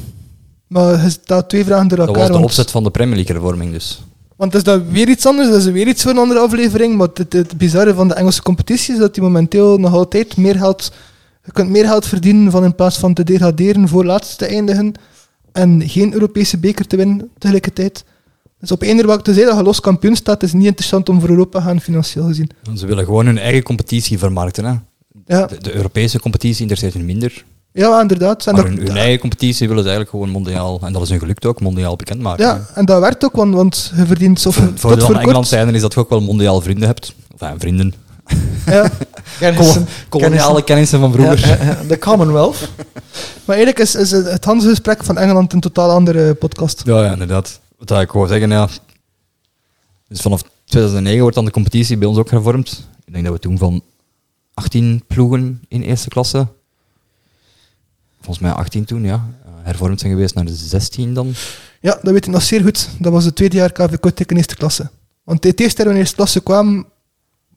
[0.67, 2.21] Maar je stelt twee vragen door Dat elkaar.
[2.23, 4.03] was de want- opzet van de Premier League-hervorming dus.
[4.37, 6.97] Want is dat weer iets anders, dat is weer iets voor een andere aflevering.
[6.97, 10.55] Maar het, het bizarre van de Engelse competitie is dat die momenteel nog altijd meer
[10.57, 10.93] geld...
[11.45, 14.93] Je kunt meer geld verdienen van in plaats van te degraderen voor laatste te eindigen
[15.53, 18.05] en geen Europese beker te winnen tegelijkertijd.
[18.61, 21.21] Dus op eender welke tezij dat je los kampioen staat, is het niet interessant om
[21.21, 22.51] voor Europa te gaan, financieel gezien.
[22.75, 24.65] Ze willen gewoon hun eigen competitie vermarkten.
[24.65, 24.75] Hè.
[25.27, 27.45] Ja, De, de Europese competitie interesseert hun minder.
[27.73, 28.47] ja inderdaad.
[28.47, 31.09] En Maar dat, hun, hun eigen competitie willen ze eigenlijk gewoon mondiaal, en dat is
[31.09, 32.45] hun gelukt ook, mondiaal bekendmaken.
[32.45, 34.47] ja, en dat werkt ook, want, want je verdient...
[34.47, 37.15] Of, Voor, tot voor van Engeland zijn is dat je ook wel mondiaal vrienden hebt.
[37.39, 37.95] Of vrienden.
[38.67, 38.91] Ja,
[39.39, 39.87] Kennissen.
[40.09, 41.59] Koloniale kennissen van vroeger.
[41.89, 42.69] De Commonwealth.
[43.45, 46.83] maar eigenlijk is, is het handelsgesprek van Engeland een totaal andere podcast.
[46.85, 47.61] Ja, ja, inderdaad.
[47.79, 48.69] Wat ik wou zeggen, ja.
[50.09, 52.89] Dus vanaf 2009 wordt dan de competitie bij ons ook hervormd.
[53.05, 53.83] Ik denk dat we toen van
[54.55, 56.47] 18 ploegen in eerste klasse,
[58.17, 59.15] volgens mij 18 toen, ja,
[59.45, 61.33] eh, hervormd zijn geweest naar de 16 dan.
[61.81, 62.89] Ja, dat weet ik nog zeer goed.
[62.99, 64.91] Dat was het tweede jaar KV Kortrijk in eerste klasse.
[65.25, 66.87] Want het eerste jaar dat we in eerste klasse kwamen,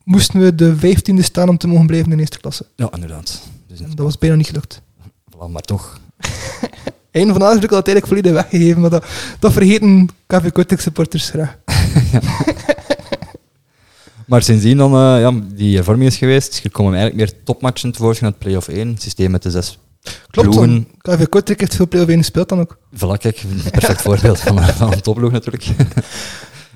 [0.04, 2.66] moesten we de vijftiende staan om te mogen blijven in eerste klasse.
[2.76, 3.42] Ja, inderdaad.
[3.66, 4.82] Dus, dat was bijna niet gelukt.
[5.30, 6.00] voilà, maar toch.
[7.10, 9.06] Een van de had ik al eigenlijk volledig weggegeven, maar dat,
[9.38, 11.56] dat vergeten KV Kortrijk supporters graag.
[14.26, 18.30] Maar sindsdien dan, eh, ja, die hervorming is geweest, er komen eigenlijk meer topmatchen tevoorschijn
[18.30, 19.78] uit play-off 1, het systeem met de zes
[20.30, 22.78] Klopt, want KV Kortrijk heeft veel play-off 1 gespeeld dan ook.
[22.94, 25.66] Voilà, kijk, perfect voorbeeld van, van een topploeg natuurlijk.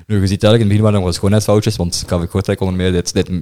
[0.06, 2.76] Nu, je ziet eigenlijk in het begin waren nog wel schoonheidsfoutjes, want KV Kortrijk onder
[2.76, 3.12] meer dit...
[3.12, 3.28] dit...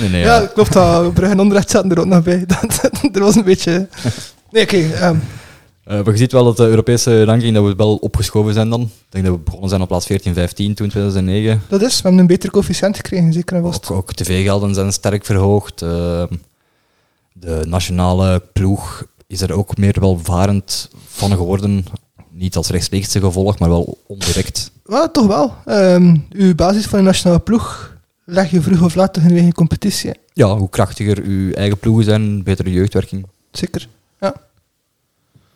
[0.00, 0.46] nee, nee, Ja, ja.
[0.46, 1.14] klopt dat.
[1.14, 2.44] Brugge en Anderlecht zaten er ook nog bij.
[2.70, 3.88] Dat, er was een beetje...
[4.50, 4.76] Nee, oké.
[4.76, 5.16] ehm,
[5.84, 8.80] Eh, maar je ziet wel dat de Europese ranking, dat we wel opgeschoven zijn dan.
[8.80, 11.62] Ik denk dat we begonnen zijn op plaats 14, 15 toen 2009.
[11.68, 13.90] dat is, we hebben een betere coëfficiënt gekregen, zeker en vast.
[13.90, 15.82] Ook, ook tv-gelden zijn sterk verhoogd.
[15.82, 16.26] Ehm,
[17.32, 21.84] de nationale ploeg is er ook meer welvarend van geworden.
[22.38, 24.70] Niet als rechtstreekse gevolg, maar wel ondirect.
[24.84, 25.54] Wel, toch wel.
[25.64, 27.94] Ehm, uw basis van de nationale ploeg
[28.24, 30.10] leg je vroeg of laat toch in de competitie.
[30.10, 30.16] hè.
[30.32, 33.26] Ja, hoe krachtiger uw eigen ploegen zijn, betere jeugdwerking.
[33.52, 33.88] Zeker.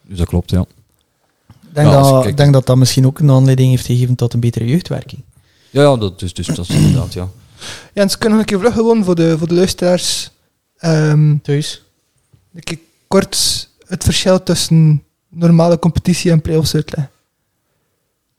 [0.03, 0.61] Dus dat klopt, ja.
[0.61, 4.33] Ik denk, Ja, dat, ik denk dat dat misschien ook een aanleiding heeft gegeven tot
[4.35, 5.23] een betere jeugdwerking.
[5.71, 7.29] Ja, ja dat, dus, dus dat is inderdaad, ja.
[7.93, 10.31] Ja, en ze kunnen nog een keer vlug gewoon voor de, voor de luisteraars.
[10.79, 11.83] ehm, Thuis.
[12.55, 17.11] een keer kort het verschil tussen normale competitie en play-offs uitleggen.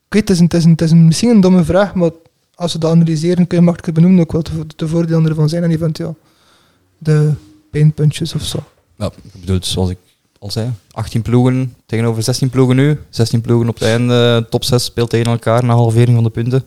[0.08, 1.94] Ik weet, het is, een, het, is een, het is een, misschien een domme vraag,
[1.94, 2.12] maar
[2.56, 5.64] als we dat analyseren, kun je makkelijker benoemen ook wat de, de voordelen ervan zijn
[5.64, 6.18] en eventueel
[6.98, 7.34] de
[7.72, 8.64] pijnpuntjes of zo.
[8.96, 9.12] ja.
[9.34, 9.98] Ik bedoel, zoals ik
[10.40, 13.00] al zei, 18 ploegen tegenover 16 ploegen nu.
[13.10, 16.66] 16 ploegen op het einde, top 6 speelt tegen elkaar na halvering van de punten.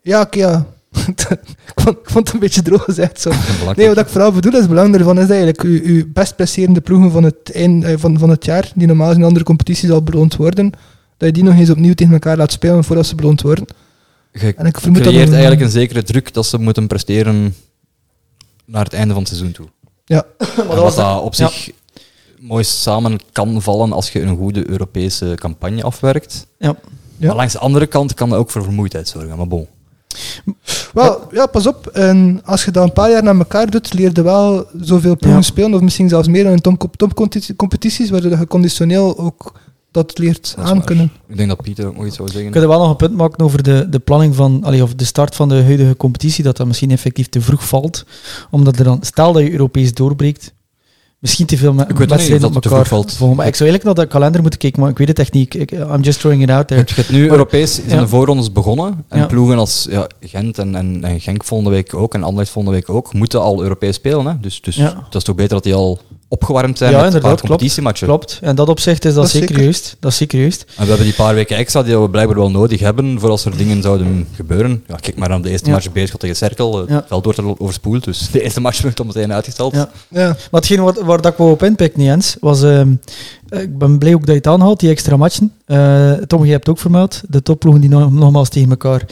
[0.00, 0.66] Ja, oké, ja.
[1.06, 1.40] ik,
[1.74, 3.30] vond, ik vond het een beetje droog gezegd zo.
[3.64, 3.76] Dat.
[3.76, 6.36] Nee, wat ik vooral bedoel, is het belang ervan is dat eigenlijk uw, uw best
[6.36, 9.90] presterende ploegen van het, eind, eh, van, van het jaar, die normaal in andere competities
[9.90, 10.70] al beloond worden,
[11.16, 13.66] dat je die nog eens opnieuw tegen elkaar laat spelen voordat ze beloond worden.
[14.32, 17.54] Je En ik vermoed dat creëert er- eigenlijk een zekere druk dat ze moeten presteren
[18.64, 19.66] naar het einde van het seizoen toe.
[20.04, 20.24] Ja.
[20.38, 21.70] En wat dat op zich
[22.40, 26.46] mooi samen kan vallen als je een goede Europese campagne afwerkt.
[26.58, 26.76] Ja.
[27.16, 27.26] Ja.
[27.26, 29.36] Maar langs de andere kant kan dat ook voor vermoeidheid zorgen.
[29.36, 29.66] Maar bon.
[30.94, 31.86] Wel, ja, pas op.
[31.86, 35.40] En als je dat een paar jaar naar elkaar doet, leer je wel zoveel ploegen
[35.40, 35.46] Ja.
[35.46, 39.52] spelen, of misschien zelfs meer dan in top- topcompetities, waardoor je conditioneel ook
[39.90, 40.74] dat leert Dat waar.
[40.74, 41.10] aankunnen.
[41.28, 42.46] Ik denk dat Pieter ook nog iets zou zeggen.
[42.46, 45.04] We kunnen wel nog een punt maken over de, de planning van, allee, of de
[45.04, 48.04] start van de huidige competitie, dat dat misschien effectief te vroeg valt.
[48.50, 50.52] Omdat er dan, stel dat je Europees doorbreekt,
[51.24, 53.10] misschien te veel wedstrijden op elkaar valt.
[53.10, 55.54] ik zou eigenlijk naar de kalender moeten kijken, maar ik weet het echt niet.
[55.54, 56.82] Ik, I'm just throwing it out there.
[56.86, 58.00] je hebt nu Maar- Europees zijn ja.
[58.00, 59.04] de voorrondes begonnen.
[59.08, 59.26] En Ja.
[59.26, 62.90] ploegen als ja, Gent en, en, en Genk volgende week ook, en Anderlecht volgende week
[62.90, 64.26] ook, moeten al Europees spelen.
[64.26, 64.32] Hè?
[64.40, 64.94] Dus, dus Ja.
[64.94, 65.98] dat is toch beter dat die al
[66.34, 68.06] opgewarmd zijn Ja, met een paar competitiematchen.
[68.06, 68.38] Klopt.
[68.42, 69.62] En dat opzicht is dat, zeker, zeker.
[69.62, 69.96] juist.
[70.00, 70.64] Dat is zeker juist.
[70.76, 73.44] En we hebben die paar weken extra die we blijkbaar wel nodig hebben voor als
[73.44, 74.84] er dingen zouden gebeuren.
[74.88, 75.72] Ja, kijk maar aan de eerste Ja.
[75.74, 76.78] match Beerschot tegen Cerkel.
[76.78, 77.04] Het Ja.
[77.08, 79.74] veld wordt er overspoeld, dus de eerste match werd al meteen uitgesteld.
[79.74, 79.90] Ja.
[80.08, 80.26] Ja.
[80.26, 82.62] Maar hetgeen wat, waar dat ik wou op inpikken, Jens, was...
[82.62, 82.92] ehm,
[83.48, 85.52] eh, ik ben blij ook dat je het aanhaalt, die extra matchen.
[85.64, 87.22] Eh Tom, je hebt het ook vermeld.
[87.28, 89.02] De topploegen die nog, nogmaals tegen elkaar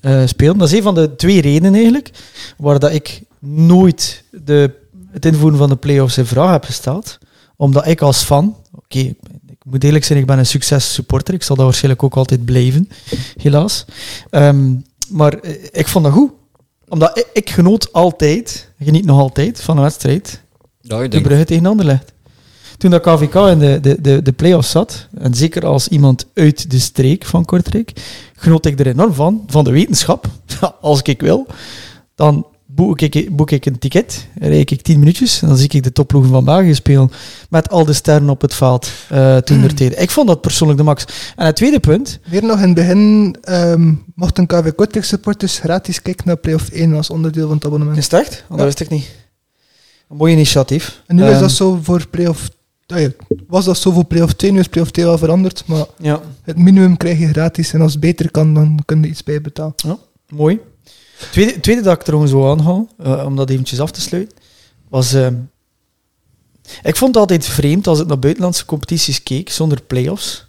[0.00, 0.58] eh spelen.
[0.58, 2.10] Dat is een van de twee redenen eigenlijk,
[2.58, 4.70] waar dat ik nooit de,
[5.10, 7.18] het invoeren van de play-offs in vraag heb gesteld.
[7.56, 8.56] Omdat ik als fan...
[8.72, 9.18] Oké, ik,
[9.48, 11.34] ik moet eerlijk zijn, ik ben een succes supporter.
[11.34, 12.88] Ik zal dat waarschijnlijk ook altijd blijven,
[13.36, 13.84] helaas.
[14.30, 14.74] Ehm,
[15.08, 16.30] maar eh, ik vond dat goed.
[16.88, 20.42] Omdat ik, ik genoot altijd, geniet nog altijd, van een wedstrijd
[20.80, 22.12] Ja, denk, Brugge tegen Anderlecht.
[22.76, 26.70] Toen dat KVK in de, de, de, de play-offs zat, en zeker als iemand uit
[26.70, 27.92] de streek van Kortrijk,
[28.34, 30.26] genoot ik er enorm van, van de wetenschap.
[30.80, 31.46] Als ik wil,
[32.14, 32.46] dan
[32.86, 35.92] boek ik, boek ik een ticket, rijd ik tien minuutjes, en dan zie ik de
[35.92, 37.10] topploegen van België spelen,
[37.50, 39.64] met al de sterren op het veld eh, toen.
[39.96, 41.04] Ik vond dat persoonlijk de max.
[41.36, 46.02] En het tweede punt, Weer nog in het begin ehm, mochten KV Kortrijk supporters gratis
[46.02, 47.98] kijken naar play-off 1 als onderdeel van het abonnement.
[47.98, 48.44] is het echt?
[48.50, 48.56] Ja.
[48.56, 49.08] Dat wist ik niet.
[50.08, 51.02] Een mooi initiatief.
[51.06, 52.48] En nu is Ehm, dat zo voor play-off...
[52.86, 53.08] ja,
[53.48, 56.58] was dat zo voor play-off 2, nu is play-off 2 wel veranderd, maar Ja, het
[56.58, 59.74] minimum krijg je gratis en als het beter kan, dan kun je iets bij betalen.
[60.28, 60.60] Mooi.
[61.30, 64.36] Tweede, tweede dat ik trouwens wil aanhaal, eh, om dat eventjes af te sluiten,
[64.88, 65.12] was...
[65.12, 65.34] ehm,
[66.82, 70.46] ik vond het altijd vreemd als ik naar buitenlandse competities keek, zonder play-offs,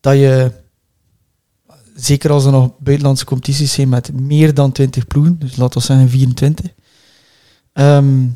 [0.00, 0.52] dat je,
[1.94, 5.86] zeker als er nog buitenlandse competities zijn met meer dan 20 ploegen, dus laten we
[5.86, 6.70] zeggen 24,
[7.72, 8.26] ehm,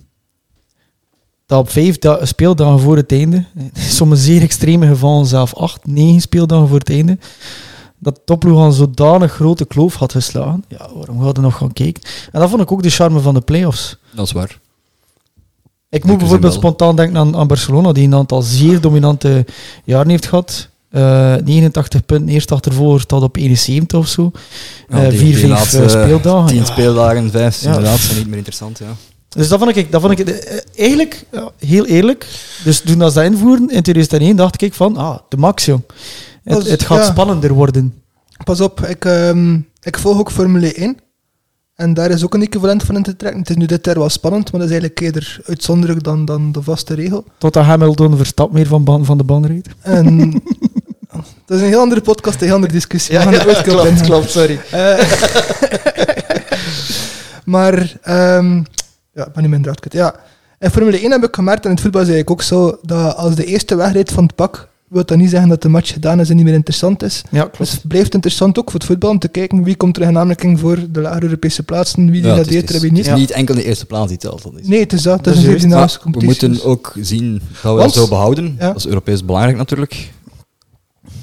[1.46, 5.86] dat op vijf da- speeldagen voor het einde, in sommige zeer extreme gevallen zelfs acht,
[5.86, 7.18] negen speeldagen voor het einde,
[7.98, 10.64] dat topploeg aan zodanig grote kloof had geslagen.
[10.68, 12.02] Ja, waarom we nog gaan kijken?
[12.32, 13.96] En dat vond ik ook de charme van de play-offs.
[14.14, 14.58] dat is waar.
[15.90, 19.44] Ik moet bijvoorbeeld spontaan denken aan, aan Barcelona, die een aantal zeer dominante
[19.84, 20.68] jaren heeft gehad.
[20.90, 24.30] Eh 89 punten, eerst achtervolger tot op 71 of zo.
[24.88, 26.46] Ja, Eh die- vier, die vijf laatste eh, speeldagen.
[26.46, 26.64] Tien Ja.
[26.64, 27.66] speeldagen, vijf, Ja.
[27.68, 28.78] inderdaad, zijn niet meer interessant.
[28.78, 28.86] Ja.
[29.28, 31.24] Dus dat vond ik, dat vond ik eigenlijk
[31.58, 32.26] heel eerlijk.
[32.64, 35.82] Dus toen dat ze invoeren in 2001, dacht ik van, ah, de max, jong.
[36.56, 37.04] Het, Dat gaat ja.
[37.04, 38.02] spannender worden.
[38.44, 40.98] Pas op, ik, ehm, ik volg ook Formule 1.
[41.74, 43.40] En daar is ook een equivalent van in te trekken.
[43.40, 46.52] Het is nu dit jaar wel spannend, maar dat is eigenlijk eerder uitzonderlijk dan, dan
[46.52, 47.24] de vaste regel.
[47.38, 49.68] Totdat Hamilton Verstappen meer van, ban, van de band reed.
[49.80, 50.32] En
[51.46, 53.14] Dat is een heel andere podcast, een heel andere discussie.
[53.14, 54.60] Ja, ja, op klopt, klopt, sorry.
[54.70, 54.98] Eh,
[57.44, 58.56] maar, ehm,
[59.12, 59.94] ja, ik ben nu mijn draad kwijt.
[59.94, 60.20] Ja,
[60.58, 63.16] in Formule 1 heb ik gemerkt, en in het voetbal is eigenlijk ook zo, dat
[63.16, 66.20] als de eerste wegrijdt van het pak, wil dat niet zeggen dat de match gedaan
[66.20, 67.22] is en niet meer interessant is.
[67.30, 67.58] Ja, klopt.
[67.58, 70.18] Dus het blijft interessant ook voor het voetbal om te kijken wie komt er in
[70.18, 72.98] aanmerking voor de lagere Europese plaatsen, wie Ja, het is- degradeert er en wie het
[72.98, 73.06] niet.
[73.14, 74.42] is niet enkel de eerste plaats die telt.
[74.42, 74.66] Dat is.
[74.66, 75.14] Nee, het is dat.
[75.14, 76.48] Het Dat is een dynamische Maar we competitie.
[76.48, 78.56] moeten ook zien dat we Want- dat zo behouden.
[78.58, 78.66] Ja.
[78.66, 80.10] Dat is Europees belangrijk natuurlijk.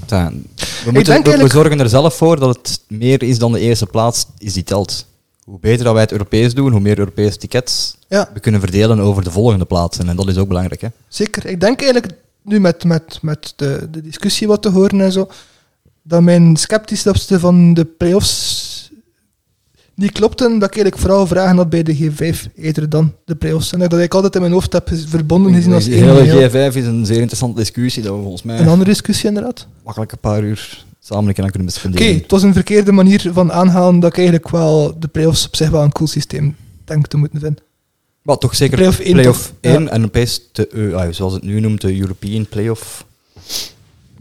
[0.08, 4.26] We, moeten, we- zorgen er zelf voor dat het meer is dan de eerste plaats
[4.38, 5.06] is die telt.
[5.44, 8.30] Hoe beter dat wij het Europees doen, hoe meer Europese tickets Ja.
[8.34, 10.10] we kunnen verdelen over de volgende plaatsen.
[10.10, 10.82] En dat is ook belangrijk.
[10.82, 10.88] Hè?
[11.08, 11.46] Zeker.
[11.46, 12.14] Ik denk eigenlijk
[12.46, 15.28] nu met, met, met de, de discussie wat te horen en zo,
[16.04, 18.64] dat mijn sceptischste van de playoffs
[19.96, 23.74] niet klopten, dat ik eigenlijk vooral vragen had bij de G5 eerder dan de playoffs.
[23.74, 26.50] En dat ik altijd in mijn hoofd heb verbonden gezien als de één geheel.
[26.50, 29.68] hele G5 is een zeer interessante discussie dat we volgens mij Een andere discussie inderdaad.
[29.84, 32.16] makkelijk een paar uur samen kunnen Oké, bespenderen.
[32.16, 35.70] het was een verkeerde manier van aanhalen dat ik eigenlijk wel de playoffs op zich
[35.70, 37.64] wel een cool systeem denk te moeten vinden.
[38.26, 39.72] Maar toch zeker Play-off één play-off toch?
[39.72, 39.90] 1 Ja.
[39.90, 43.06] en opeens de, EU, ah, zoals het nu noemt, de European Playoff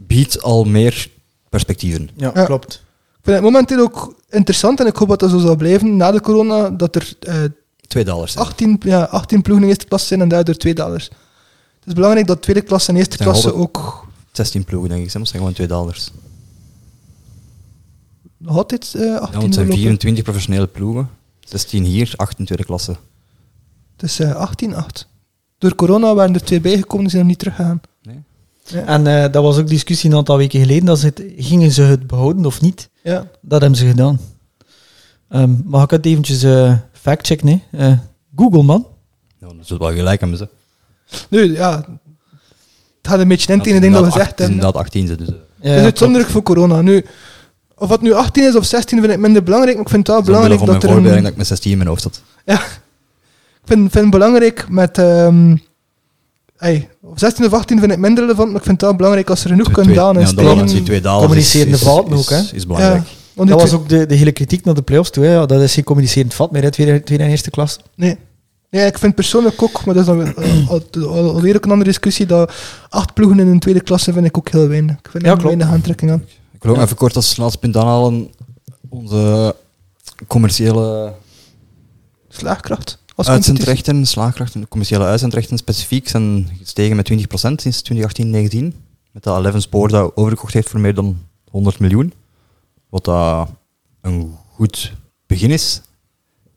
[0.01, 1.09] biedt al meer
[1.49, 2.09] perspectieven.
[2.15, 2.45] Ja, Ja.
[2.45, 2.73] klopt.
[2.73, 6.11] Ik vind het momenteel ook interessant en ik hoop dat dat zo zal blijven na
[6.11, 7.35] de corona, dat er eh,
[7.87, 8.31] Twee dollars.
[8.31, 8.45] zijn.
[8.45, 11.03] 18, ja, 18 ploegen in eerste klasse zijn en daardoor twee dollars.
[11.05, 15.11] Het is belangrijk dat tweede klasse en eerste klasse ook 16 ploegen, denk ik.
[15.13, 16.11] het zijn gewoon 2 dollars.
[18.37, 19.81] nog altijd eh 18 Ja, want het zijn lopen.
[19.81, 21.09] 24 professionele ploegen.
[21.39, 22.45] 16 hier, 8 in
[23.97, 24.23] tweede klasse.
[24.23, 25.07] Het is eh 18, 8.
[25.57, 27.81] Door corona waren er twee bijgekomen, die zijn nog niet teruggegaan.
[28.03, 28.23] Nee?
[28.85, 30.85] En eh, dat was ook discussie een aantal weken geleden.
[30.85, 32.89] Dat ze het, gingen ze het behouden of niet?
[33.03, 33.27] Ja.
[33.41, 34.19] Dat hebben ze gedaan.
[35.29, 37.61] Ehm, mag ik het eventjes eh factchecken?
[37.71, 37.91] Eh,
[38.35, 38.87] Google, man.
[39.39, 40.47] Ja, dat zult wel gelijk hebben ze.
[41.29, 41.75] Nu, ja,
[42.97, 44.55] het gaat een beetje in tegen het ding dat we gezegd is hebben.
[44.55, 45.27] inderdaad 18 ze dus.
[45.27, 45.33] Ja,
[45.69, 46.81] Het is uitzonderlijk voor corona.
[46.81, 47.05] Nu,
[47.75, 50.15] of het nu 18 is of 16 vind ik minder belangrijk, maar ik vind het
[50.15, 51.77] wel Dat is belangrijk van dat mijn er een, voorbereiding dat ik met 16 in
[51.77, 52.21] mijn hoofd had.
[52.45, 52.81] Ik
[53.65, 54.97] vind, vind het belangrijk met...
[54.97, 55.55] ehm
[56.57, 59.29] ey, of 16 of 18 vind ik minder relevant, maar ik vind het wel belangrijk
[59.29, 62.19] als er genoeg kunnen dalen en ja, dat die twee dollars Communicerende is- vaten is-
[62.19, 62.41] ook, hè?
[62.55, 63.03] Is belangrijk.
[63.03, 65.25] Ja, want Dat was ook de, de hele kritiek naar de playoffs toe.
[65.25, 65.33] Hè.
[65.33, 67.79] Ja, dat is geen communicerend vat meer, hè, tweede, tweede en eerste klas.
[67.95, 68.17] Nee.
[68.69, 70.35] Nee, ik vind persoonlijk ook, maar dat is dan
[70.67, 72.53] al- alweer ook een andere discussie, dat
[72.89, 74.95] acht ploegen in een tweede klasse vind ik ook heel weinig.
[74.95, 76.23] Ik vind Ja, er weinig aantrekking aan.
[76.53, 76.83] Ik wil ook Ja.
[76.83, 78.29] even kort als laatste punt aanhalen.
[78.89, 79.55] Onze
[80.27, 81.13] commerciële
[82.29, 82.97] Slaagkracht.
[83.15, 87.15] Uitzendrechten, slaagkrachten, de commerciële uitzendrechten specifiek zijn gestegen met 20%
[87.55, 88.77] sinds 2018-19.
[89.11, 91.17] Met dat Eleven Sport dat overgekocht heeft voor meer dan
[91.51, 92.13] 100 miljoen.
[92.89, 93.49] Wat dat
[94.01, 94.93] een goed
[95.25, 95.81] begin is.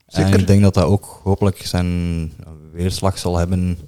[0.06, 0.32] Zeker.
[0.32, 2.32] En ik denk dat dat ook hopelijk zijn
[2.72, 3.78] weerslag zal hebben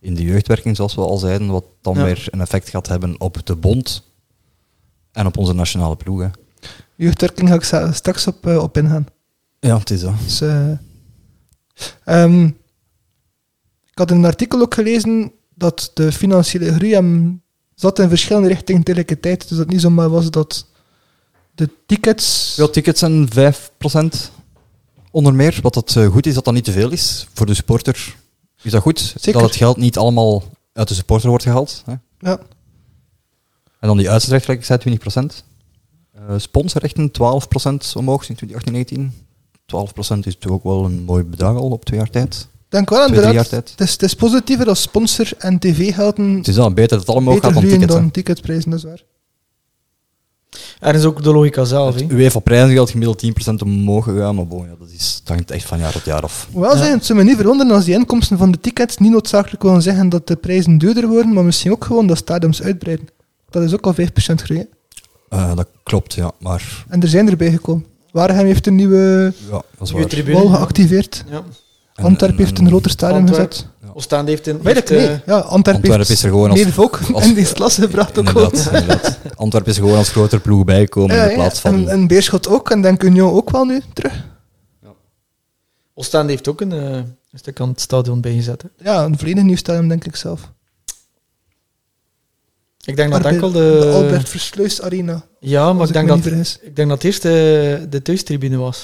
[0.00, 1.48] in de jeugdwerking, zoals we al zeiden.
[1.48, 2.04] Wat dan Ja.
[2.04, 4.02] weer een effect gaat hebben op de bond
[5.12, 6.32] en op onze nationale ploegen.
[6.96, 9.06] Jeugdwerking ga ik straks op, eh, op ingaan.
[9.60, 10.14] Ja, het is dat.
[10.24, 10.70] Dus, eh,
[12.04, 12.44] ehm,
[13.90, 17.42] ik had in een artikel ook gelezen dat de financiële groei hem
[17.74, 19.48] zat in verschillende richtingen tegelijkertijd.
[19.48, 20.66] Dus dat niet zomaar was dat
[21.54, 22.52] de tickets...
[22.54, 23.32] Veel tickets zijn 5%
[25.10, 25.58] onder meer.
[25.62, 27.28] Wat dat eh, goed is, dat dat niet te veel is.
[27.32, 28.14] Voor de supporter
[28.62, 28.98] is dat goed.
[28.98, 29.40] Zeker.
[29.40, 31.82] Dat het geld niet allemaal uit de supporter wordt gehaald.
[31.86, 31.94] Hè.
[32.18, 32.38] Ja,
[33.80, 34.98] En dan die uitzendrechten, zei
[35.32, 35.44] 20%.
[36.12, 39.28] Eh sponsorrechten 12% omhoog sinds 2018-19.
[40.14, 42.48] 12% is toch ook wel een mooi bedrag al op twee jaar tijd.
[42.68, 43.66] denk wel Twee, drie jaar inderdaad.
[43.66, 43.70] tijd.
[43.78, 47.08] Het is, het is positiever als sponsor en tv-gelden Het is dan beter dat het
[47.08, 48.00] allemaal beter gaat dan groeien tickets.
[48.00, 49.02] dan ticketprijzen, dat is waar.
[50.80, 51.94] Er is ook de logica zelf.
[51.94, 52.00] hè.
[52.02, 55.64] Het UEFA prijzengeld gemiddeld 10% omhoog gegaan, maar bon, ja, dat, is, dat hangt echt
[55.64, 56.48] van jaar tot jaar af.
[56.54, 56.76] Ja.
[56.76, 59.82] zijn, het zou me niet verwonderen als die inkomsten van de tickets niet noodzakelijk willen
[59.82, 63.08] zeggen dat de prijzen duurder worden, maar misschien ook gewoon dat stadiums uitbreiden.
[63.50, 64.58] Dat is ook al 5% groei.
[64.60, 64.64] hè.
[65.38, 67.86] Eh, dat klopt, ja, maar En er zijn erbij gekomen.
[68.12, 70.08] Waregem heeft een nieuwe ja, dat is Nieuwe waar.
[70.10, 70.36] tribune.
[70.38, 71.24] wal geactiveerd.
[71.28, 71.42] Ja.
[71.94, 73.52] En- en- heeft een groter stadion Antwerp.
[73.52, 73.66] gezet.
[73.94, 74.62] Oostende heeft een...
[74.62, 74.98] Weet ik niet.
[74.98, 78.28] eh, Ja, heeft is er gewoon als- meer volk als- in die klasse gebracht ook
[78.28, 78.50] gewoon.
[78.52, 79.18] Inderdaad, inderdaad.
[79.34, 81.74] Antwerpen is gewoon als grotere ploeg bijgekomen Ja, in ja, plaats van...
[81.74, 84.24] En, en Beerschot ook, en denk Union ook wel nu terug.
[85.94, 88.62] Oostende heeft ook een, eh, een stuk aan het stadion bijgezet.
[88.62, 88.90] hè.
[88.90, 90.52] Ja, een volledig nieuw stadion, denk ik zelf.
[92.84, 93.78] Ik denk dat enkel de...
[93.80, 95.22] de Albert Versluis Arena.
[95.40, 98.78] Ja, maar ik denk, dat, ik denk dat eerst de, de thuistribune was.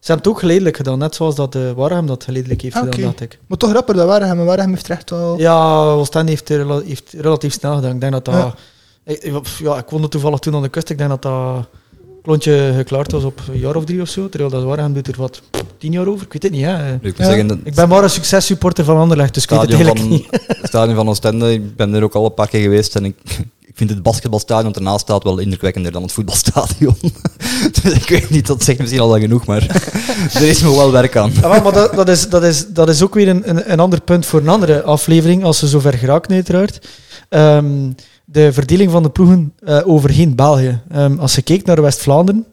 [0.00, 2.82] Ze hebben het ook geleidelijk gedaan, net zoals dat de Warham dat geleidelijk heeft Ah,
[2.82, 3.38] gedaan, dacht ik.
[3.46, 4.38] Maar toch rapper dat Waregem.
[4.38, 5.38] En Waregem heeft er echt wel...
[5.38, 7.94] Ja, Oostende heeft, rela- heeft relatief snel gedaan.
[7.94, 8.34] Ik denk dat dat...
[8.34, 8.54] Ja.
[9.04, 10.90] Ik, ik- ja, ik woonde toevallig toen aan de kust.
[10.90, 11.66] Ik denk dat dat
[12.22, 14.28] klontje geklaard was op een jaar of drie of zo.
[14.28, 15.42] Terwijl dat Warham doet er wat
[15.78, 16.26] tien jaar over.
[16.26, 16.94] Ik weet het niet, hè.
[16.94, 17.24] Ik Ja.
[17.24, 20.30] zeggen, dat Ik ben maar een successupporter van Anderlecht, dus ik weet het stadion eigenlijk
[20.30, 20.56] van, niet.
[20.58, 23.16] het stadion van Oostende, ik ben er ook al een paar keer geweest en ik
[23.76, 26.96] vind het basketbalstadion ernaast staat wel indrukwekkender dan het voetbalstadion.
[27.82, 29.62] dus ik weet niet, dat zegt misschien al genoeg, maar
[30.34, 31.32] er is nog wel werk aan.
[31.40, 34.00] Ja, maar dat, dat, is, dat, is, dat is ook weer een, een, een ander
[34.00, 36.88] punt voor een andere aflevering, als ze zover geraken uiteraard.
[37.28, 37.90] Ehm,
[38.24, 40.80] de verdeling van de ploegen eh, overheen België.
[40.90, 42.46] Ehm, als je kijkt naar West-Vlaanderen,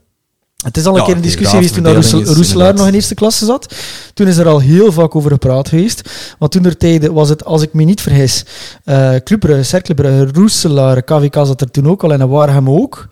[0.63, 3.13] het is al een Ja, keer een discussie geweest toen dat Roeselaar nog in eerste
[3.13, 3.73] klasse zat.
[4.13, 6.10] Toen is er al heel vaak over gepraat geweest.
[6.39, 8.45] Want toen der tijden was het, als ik me niet vergis,
[8.84, 12.69] eh Club Brugge, Cercle Brugge, Roeselaar, KVK zat er toen ook al en en Warham
[12.69, 13.08] ook.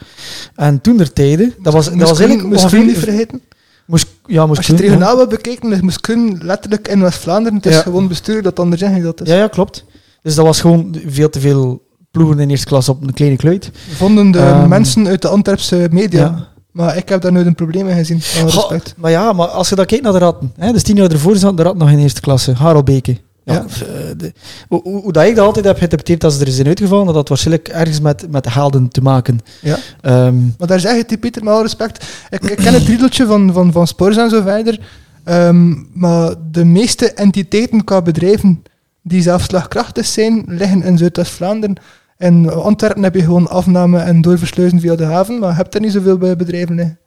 [0.56, 3.42] En toen der tijden, dat was, dat was eigenlijk moest Koen niet vergeten.
[3.86, 7.58] Moest, ja, moest Als je het regionaal wil bekijken, dan moest Koen letterlijk in West-Vlaanderen.
[7.58, 7.82] Het is Ja.
[7.82, 9.28] gewoon bestuur dat anders zeggen dat is.
[9.28, 9.86] Ja, ja, klopt.
[10.22, 13.72] Dus dat was gewoon veel te veel ploegen in eerste klas op een kleine kluit.
[13.96, 14.68] Vonden de Ehm.
[14.70, 16.20] mensen uit de Antwerpse media.
[16.22, 16.48] Ja.
[16.71, 18.21] Maar ik heb daar nooit een probleem in gezien.
[18.51, 20.53] Goh, maar ja, maar als je dan kijkt naar de ratten.
[20.57, 22.53] Hè, dus tien jaar ervoor zaten de ratten nog in eerste klasse.
[22.53, 23.17] Harelbeke.
[23.43, 23.53] Ja.
[23.53, 23.60] Ja.
[23.86, 24.34] eh, de-
[24.69, 27.99] hoe, dat ik dat altijd heb geïnterpreteerd als er zijn uitgevallen, dat had waarschijnlijk ergens
[27.99, 29.39] met, met helden te maken.
[29.62, 29.77] Ja.
[30.01, 32.05] Ehm, Maar daar zeg je Pieter, met alle respect.
[32.29, 34.79] Ik, ik ken het riedeltje van, van, van Spors en zo verder.
[35.23, 38.63] Ehm, maar de meeste entiteiten qua bedrijven
[39.01, 41.75] die zelf slagkrachtig zijn, liggen in Zuidwest-Vlaanderen.
[42.21, 45.81] In Antwerpen heb je gewoon afname en doorversluizen via de haven, maar je hebt er
[45.81, 46.99] niet zoveel bij bedrijven liggen.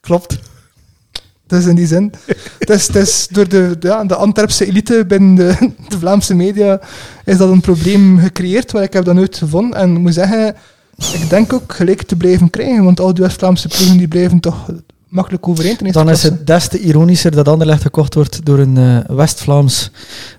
[0.00, 0.38] klopt.
[1.46, 2.12] Dus in die zin.
[2.58, 6.34] Het is, het is door de, de, ja, de Antwerpse elite binnen de, de Vlaamse
[6.34, 6.80] media
[7.24, 9.78] is dat een probleem gecreëerd, waar ik heb dat nooit gevonden.
[9.78, 10.56] En ik moet zeggen,
[10.96, 14.70] ik denk ook gelijk te blijven krijgen, want al die West-Vlaamse ploegen die blijven toch
[15.08, 15.76] makkelijk overeen.
[15.76, 19.16] ten eerste Dan is het des te ironischer dat Anderlecht gekocht wordt door een eh,
[19.16, 19.90] West-Vlaams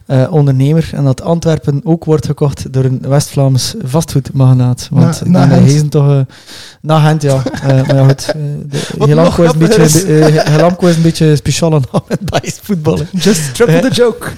[0.05, 4.87] eh, ondernemer en dat Antwerpen ook wordt gekocht door een West-Vlaams vastgoedmagnaat.
[4.91, 6.09] Want Na- na het toch...
[6.09, 6.19] eh,
[6.81, 7.43] na Gent, ja.
[7.63, 8.33] Eh, maar goed.
[8.99, 9.91] Gelamco is, een beetje- is.
[9.91, 13.07] de- eh, Gelamco is een beetje een speciale naam in Belgisch voetballen.
[13.25, 14.27] Just triple the joke.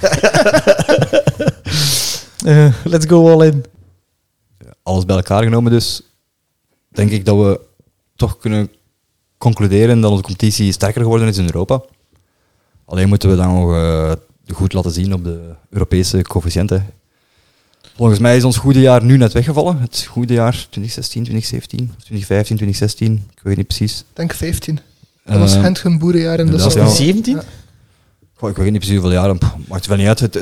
[2.46, 3.64] Eh, let's go all in.
[4.84, 6.02] Alles bij elkaar genomen dus,
[6.90, 7.60] denk ik dat we
[8.16, 8.70] toch kunnen
[9.42, 11.82] concluderen dat onze competitie sterker geworden is in Europa.
[12.86, 14.12] Alleen moeten we dan nog eh,
[14.54, 16.86] goed laten zien op de Europese coëfficiënten.
[17.96, 19.80] Volgens mij is ons goede jaar nu net weggevallen.
[19.80, 23.30] Het goede jaar 2016, 2017, of 2015, 2016.
[23.36, 24.00] Ik weet niet precies.
[24.00, 24.80] Ik denk 15.
[25.26, 26.40] Dat was Eh, Gent een boerenjaar.
[26.40, 26.88] Al- ja.
[26.88, 27.40] 17?
[28.42, 29.38] Goh, ik weet niet precies hoeveel jaren.
[29.68, 30.20] Maakt wel niet uit.
[30.20, 30.34] Het,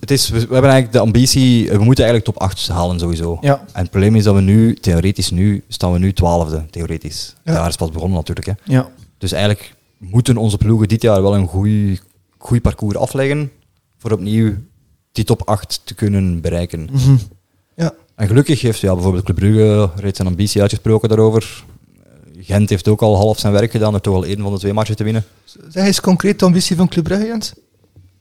[0.00, 3.38] het, is, we, hebben eigenlijk de ambitie, we moeten eigenlijk top 8 halen sowieso.
[3.40, 3.58] Ja.
[3.72, 7.34] En het probleem is dat we nu, theoretisch nu, staan we nu twaalfde, theoretisch.
[7.44, 7.52] Ja.
[7.52, 8.46] Jaar is pas begonnen natuurlijk.
[8.46, 8.52] Hè.
[8.64, 8.90] Ja.
[9.18, 11.46] Dus eigenlijk moeten onze ploegen dit jaar wel een
[12.38, 13.50] goed parcours afleggen
[13.96, 14.54] voor opnieuw
[15.12, 16.88] die top 8 te kunnen bereiken.
[16.92, 17.16] Mhm.
[17.76, 17.92] Ja.
[18.14, 21.64] En gelukkig heeft ja, bijvoorbeeld Club Brugge reeds zijn ambitie uitgesproken daarover.
[22.40, 24.72] Gent heeft ook al half zijn werk gedaan door toch al één van de twee
[24.72, 25.24] matchen te winnen.
[25.68, 27.52] Zeg eens concreet de ambitie van Club Brugge, Jens.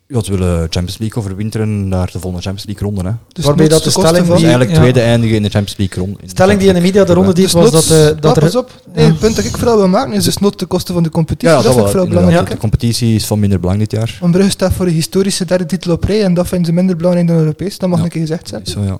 [0.08, 3.10] Ja, ze willen Champions League overwinteren naar de volgende Champions League ronde.
[3.10, 3.16] Hè.
[3.34, 4.78] Dus Waarbij noods dat de koste stelling van- Dus die- eigenlijk ja.
[4.84, 6.20] tweede eindigen in de Champions League ronde.
[6.22, 8.34] De stelling die in de media de ronde deed Dus was dat, eh, dat ah,
[8.44, 8.60] pas er...
[8.60, 8.82] op.
[8.94, 9.12] Nee, Ja.
[9.12, 11.48] het punt dat ik vooral wil maken is dus nooit de kosten van de competitie.
[11.50, 12.50] Ja, dat dat vind ik vooral belangrijk.
[12.50, 14.18] De competitie is van minder belang dit jaar.
[14.22, 16.96] Want Brugge staat voor een historische derde titel op rij en dat vinden ze minder
[16.96, 17.78] belangrijk dan Europees.
[17.78, 18.04] Dat mag Ja.
[18.04, 18.66] een keer gezegd zijn.
[18.66, 18.98] Zo, ja.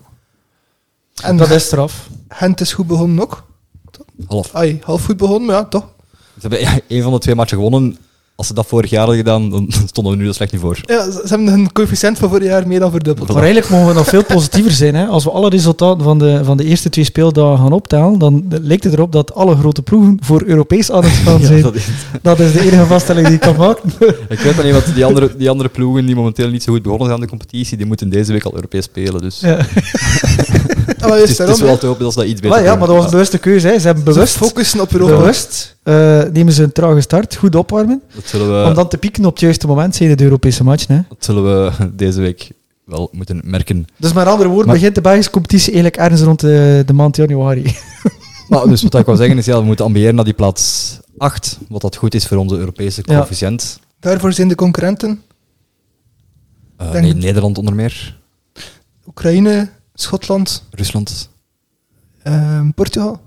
[1.24, 2.08] En Dat is straf.
[2.30, 3.46] Gent is goed begonnen ook.
[4.28, 4.50] Half.
[4.54, 5.86] Ai, half goed begonnen, maar ja, toch.
[6.34, 7.98] Ze hebben ja, één van de twee matchen gewonnen.
[8.36, 10.80] Als ze dat vorig jaar hadden gedaan, dan stonden we nu er slecht niet voor.
[10.86, 13.28] Ja, ze hebben hun coëfficiënt van vorig jaar meer dan verdubbeld.
[13.34, 14.96] Maar eigenlijk mogen we nog veel positiever zijn.
[14.96, 15.06] Hè.
[15.06, 18.84] Als we alle resultaten van de, van de eerste twee speeldagen gaan optellen, dan lijkt
[18.84, 21.58] het erop dat alle grote ploegen voor Europees aan het gaan zijn.
[21.58, 21.76] Ja, dat,
[22.22, 23.90] dat is- de enige vaststelling die ik kan maken.
[24.30, 27.08] ik weet niet, want die andere, die andere ploegen die momenteel niet zo goed begonnen
[27.08, 29.22] zijn aan de competitie, die moeten deze week al Europees spelen.
[29.22, 29.66] Dus Ja.
[31.02, 32.64] Ah, maar het, is, het is wel te hopen dat ze dat iets beter Maar
[32.66, 32.80] ja, doen.
[32.80, 33.68] maar dat was een bewuste keuze.
[33.68, 33.80] Hè.
[33.80, 35.18] Ze hebben Ze bewust, focussen op Europa.
[35.18, 38.98] bewust eh, nemen ze een trage start, goed opwarmen, Dat zullen we, om dan te
[38.98, 40.96] pieken op het juiste moment, zijn de Europese matchen.
[40.96, 41.02] Hè.
[41.10, 42.52] dat zullen we deze week
[42.86, 43.86] wel moeten merken.
[43.98, 47.16] Dus met andere woorden, Maar- begint de Belgische competitie eigenlijk ergens rond de, de maand
[47.16, 47.64] januari.
[48.50, 51.58] Maar, dus wat ik wou zeggen is, ja, we moeten ambiëren naar die plaats 8,
[51.70, 53.18] wat dat goed is voor onze Europese Ja.
[53.18, 53.80] coëfficiënt.
[54.00, 55.22] Daarvoor zijn de concurrenten
[56.78, 58.18] Eh, nee, Nederland onder meer,
[59.08, 59.70] Oekraïne,
[60.02, 61.30] Schotland, Rusland.
[62.24, 63.20] ehm, Portugal.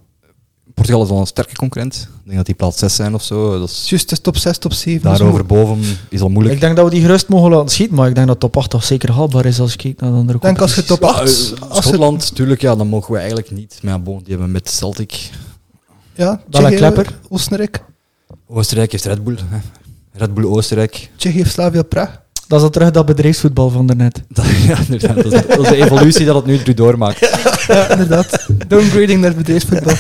[0.74, 1.94] Portugal is wel een sterke concurrent.
[1.94, 3.58] Ik denk dat die plaats 6 zijn of zo.
[3.58, 5.02] Dat is, Juist, is top 6, top 7.
[5.02, 6.54] dat is daarover boven is al moeilijk.
[6.54, 8.70] Ik denk dat we die gerust mogen laten schieten, maar ik denk dat top 8
[8.70, 11.02] toch zeker haalbaar is als je kijkt naar de andere Ik denk als je top
[11.04, 11.14] 8...
[11.16, 13.78] Ja, eh, als je- Schotland, tuurlijk, ja, dan mogen we eigenlijk niet.
[13.82, 15.30] Maar ja, bon, die hebben met Celtic.
[16.14, 17.18] Ja, Tsjechië, klepper.
[17.28, 17.84] Oostenrijk.
[18.46, 19.38] Oostenrijk heeft Red Bull.
[19.48, 19.58] Hè.
[20.12, 21.10] Red Bull Oostenrijk.
[21.16, 22.20] Tsjechië heeft Slavia Praag.
[22.50, 24.22] Dat is dan terug dat bedrijfsvoetbal van daarnet.
[24.28, 27.18] Dat, ja, inderdaad, dat, is, dat is de evolutie dat het nu doormaakt.
[27.66, 28.46] Ja, inderdaad.
[28.68, 29.94] Downgrading naar bedrijfsvoetbal.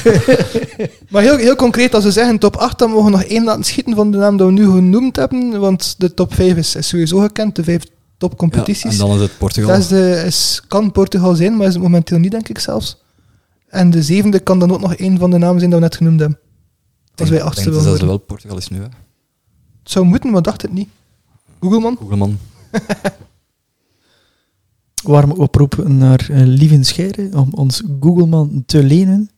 [1.10, 3.64] maar heel, heel concreet, als we zeggen top 8, dan mogen we nog één laten
[3.64, 5.60] schieten van de naam dat we nu genoemd hebben.
[5.60, 8.92] Want de top 5 is, is sowieso gekend, de vijf Ja, topcompetities.
[8.92, 9.74] en dan is het Portugal.
[9.74, 13.02] Zesde is, kan Portugal zijn, maar is het momenteel niet, denk ik zelfs.
[13.68, 15.96] En de zevende kan dan ook nog een van de namen zijn dat we net
[15.96, 16.38] genoemd hebben.
[17.16, 18.08] Als wij achtste denk willen dat worden.
[18.08, 18.82] wel Portugal is nu, hè.
[19.82, 20.88] Het zou moeten, maar dacht het niet.
[21.60, 21.96] Google man.
[21.96, 22.38] Googleman.
[25.02, 29.30] Warme oproep naar uh, Lieven Scheire om ons Googleman te lenen.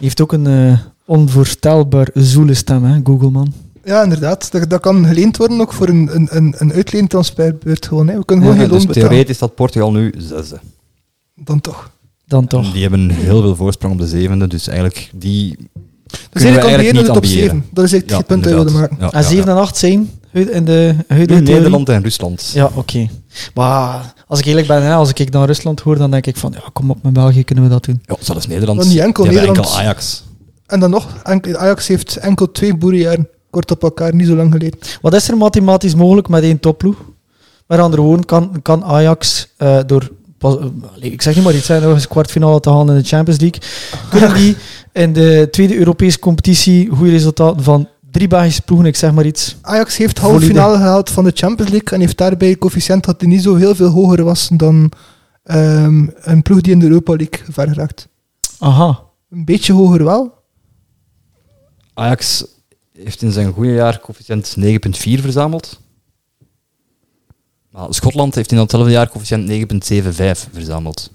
[0.00, 3.52] Heeft ook een eh, onvoorstelbaar zoele stem, hè, Googleman.
[3.84, 4.52] Ja, inderdaad.
[4.52, 8.08] Dat, dat kan geleend worden ook voor een, een, een, een uitleentransferbeurt gewoon.
[8.08, 8.18] Hè.
[8.18, 10.60] We kunnen gewoon Ja, geen dus loon theoretisch staat Portugal nu zesde.
[11.34, 11.90] Dan toch.
[12.26, 12.66] Dan toch.
[12.66, 15.68] En Die hebben heel veel voorsprong op de zevende, dus eigenlijk die Dus
[16.32, 17.48] kunnen we eigenlijk eigenlijk de niet top ambiëren.
[17.48, 17.64] 7.
[17.72, 18.96] Dat is echt het punt dat je wilde maken.
[19.00, 19.50] Ja, en ja, 7 ja.
[19.50, 21.40] en 8 zijn in de Nu?
[21.40, 22.50] Nederland en Rusland.
[22.54, 23.08] Ja, oké.
[23.54, 26.52] Maar als ik eerlijk ben, hè, als ik naar Rusland hoor, dan denk ik van,
[26.54, 28.00] ja, kom op, met België kunnen we dat doen.
[28.04, 28.78] Ja, zelfs Nederland.
[28.78, 29.58] Maar niet enkel Die Nederland.
[29.58, 30.24] enkel Ajax.
[30.66, 34.52] En dan nog, enkel- Ajax heeft enkel twee boerenjaren kort op elkaar, niet zo lang
[34.52, 34.78] geleden.
[35.00, 36.96] Wat is er mathematisch mogelijk met één topploeg?
[37.66, 40.66] Met andere woorden, kan, kan Ajax eh, door, pas- eh,
[41.12, 43.60] ik zeg niet maar iets, hè, nog eens kwartfinale te halen in de Champions League,
[44.10, 44.56] kunnen die
[45.02, 49.56] in de tweede Europese competitie goede resultaten van drie Belgische ploegen, ik zeg maar iets.
[49.60, 53.18] Ajax heeft halve finale gehaald van de Champions League en heeft daarbij een coëfficiënt dat
[53.18, 54.92] die niet zo heel veel hoger was dan
[55.44, 58.08] ehm, een ploeg die in de Europa League ver geraakt.
[58.58, 59.00] Aha.
[59.30, 60.34] Een beetje hoger wel.
[61.94, 62.44] Ajax
[62.92, 65.80] heeft in zijn goede jaar coëfficiënt 9,4 verzameld.
[67.70, 69.50] Maar Schotland heeft in datzelfde jaar coëfficiënt
[70.46, 71.10] 9,75 verzameld.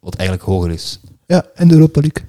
[0.00, 1.00] Wat eigenlijk hoger is.
[1.26, 2.24] Ja, in de Europa League.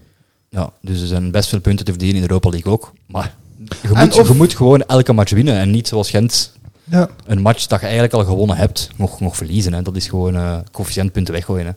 [0.49, 2.93] Ja, dus er zijn best veel punten te verdienen in de Europa League ook.
[3.07, 3.36] Maar
[3.82, 6.51] je moet, of- je moet gewoon elke match winnen en niet zoals Gent
[6.84, 7.09] Ja.
[7.26, 9.74] een match dat je eigenlijk al gewonnen hebt, nog, nog verliezen.
[9.74, 9.82] Hè.
[9.82, 11.66] Dat is gewoon eh coëfficiëntpunten weggooien.
[11.66, 11.72] Hè.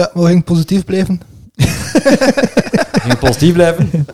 [0.00, 1.20] ja, we gingen positief blijven.
[3.06, 3.90] Moet positief blijven.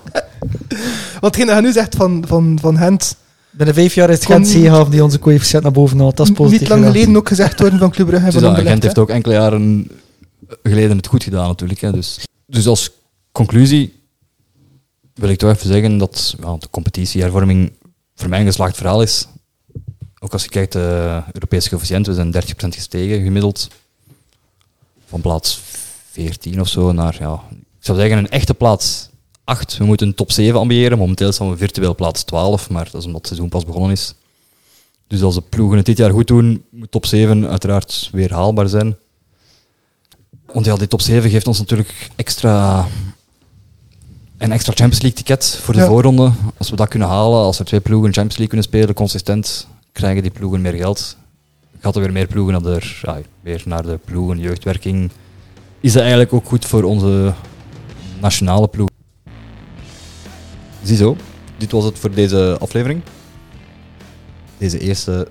[1.21, 3.17] Wat je nu zegt van, van, van Gent,
[3.51, 6.17] Binnen vijf jaar is het Gent Zeehaven die onze coëfficiënt naar boven haalt.
[6.17, 6.61] Dat is positief.
[6.61, 6.97] niet lang gedaan.
[6.97, 9.89] geleden ook gezegd worden van Club Brugge Dus Gent heeft ook enkele jaren
[10.62, 11.81] geleden het goed gedaan natuurlijk.
[11.81, 11.93] Hè.
[11.93, 12.91] Dus, dus als
[13.33, 14.03] conclusie
[15.15, 17.73] wil ik toch even zeggen dat de competitiehervorming
[18.15, 19.27] voor mij een geslaagd verhaal is.
[20.19, 23.69] Ook als je kijkt, de Europese coëfficiënt, we zijn 30% gestegen gemiddeld.
[25.07, 25.61] Van plaats
[26.11, 29.09] 14 of zo naar, ja, ik zou zeggen een echte plaats
[29.45, 29.77] 8.
[29.77, 30.99] We moeten een top 7 ambiëren.
[30.99, 34.15] Momenteel staan we virtueel plaats 12, maar dat is omdat het seizoen pas begonnen is.
[35.07, 38.69] Dus als de ploegen het dit jaar goed doen, moet top 7 uiteraard weer haalbaar
[38.69, 38.97] zijn.
[40.53, 42.87] Want ja, die top 7 geeft ons natuurlijk extra,
[44.39, 45.87] een extra Champions League ticket voor de Ja.
[45.87, 46.32] voorronde.
[46.59, 50.22] Als we dat kunnen halen, als er twee ploegen Champions League kunnen spelen, consistent, krijgen
[50.22, 51.16] die ploegen meer geld.
[51.80, 55.11] Gaat er weer meer ploegen naar de, ja, weer naar de ploegen, jeugdwerking.
[55.80, 57.35] Is dat eigenlijk ook goed voor onze
[58.20, 58.89] nationale ploeg?
[60.82, 61.16] Ziezo,
[61.57, 63.03] dit was het voor deze aflevering.
[64.59, 65.28] Deze eerste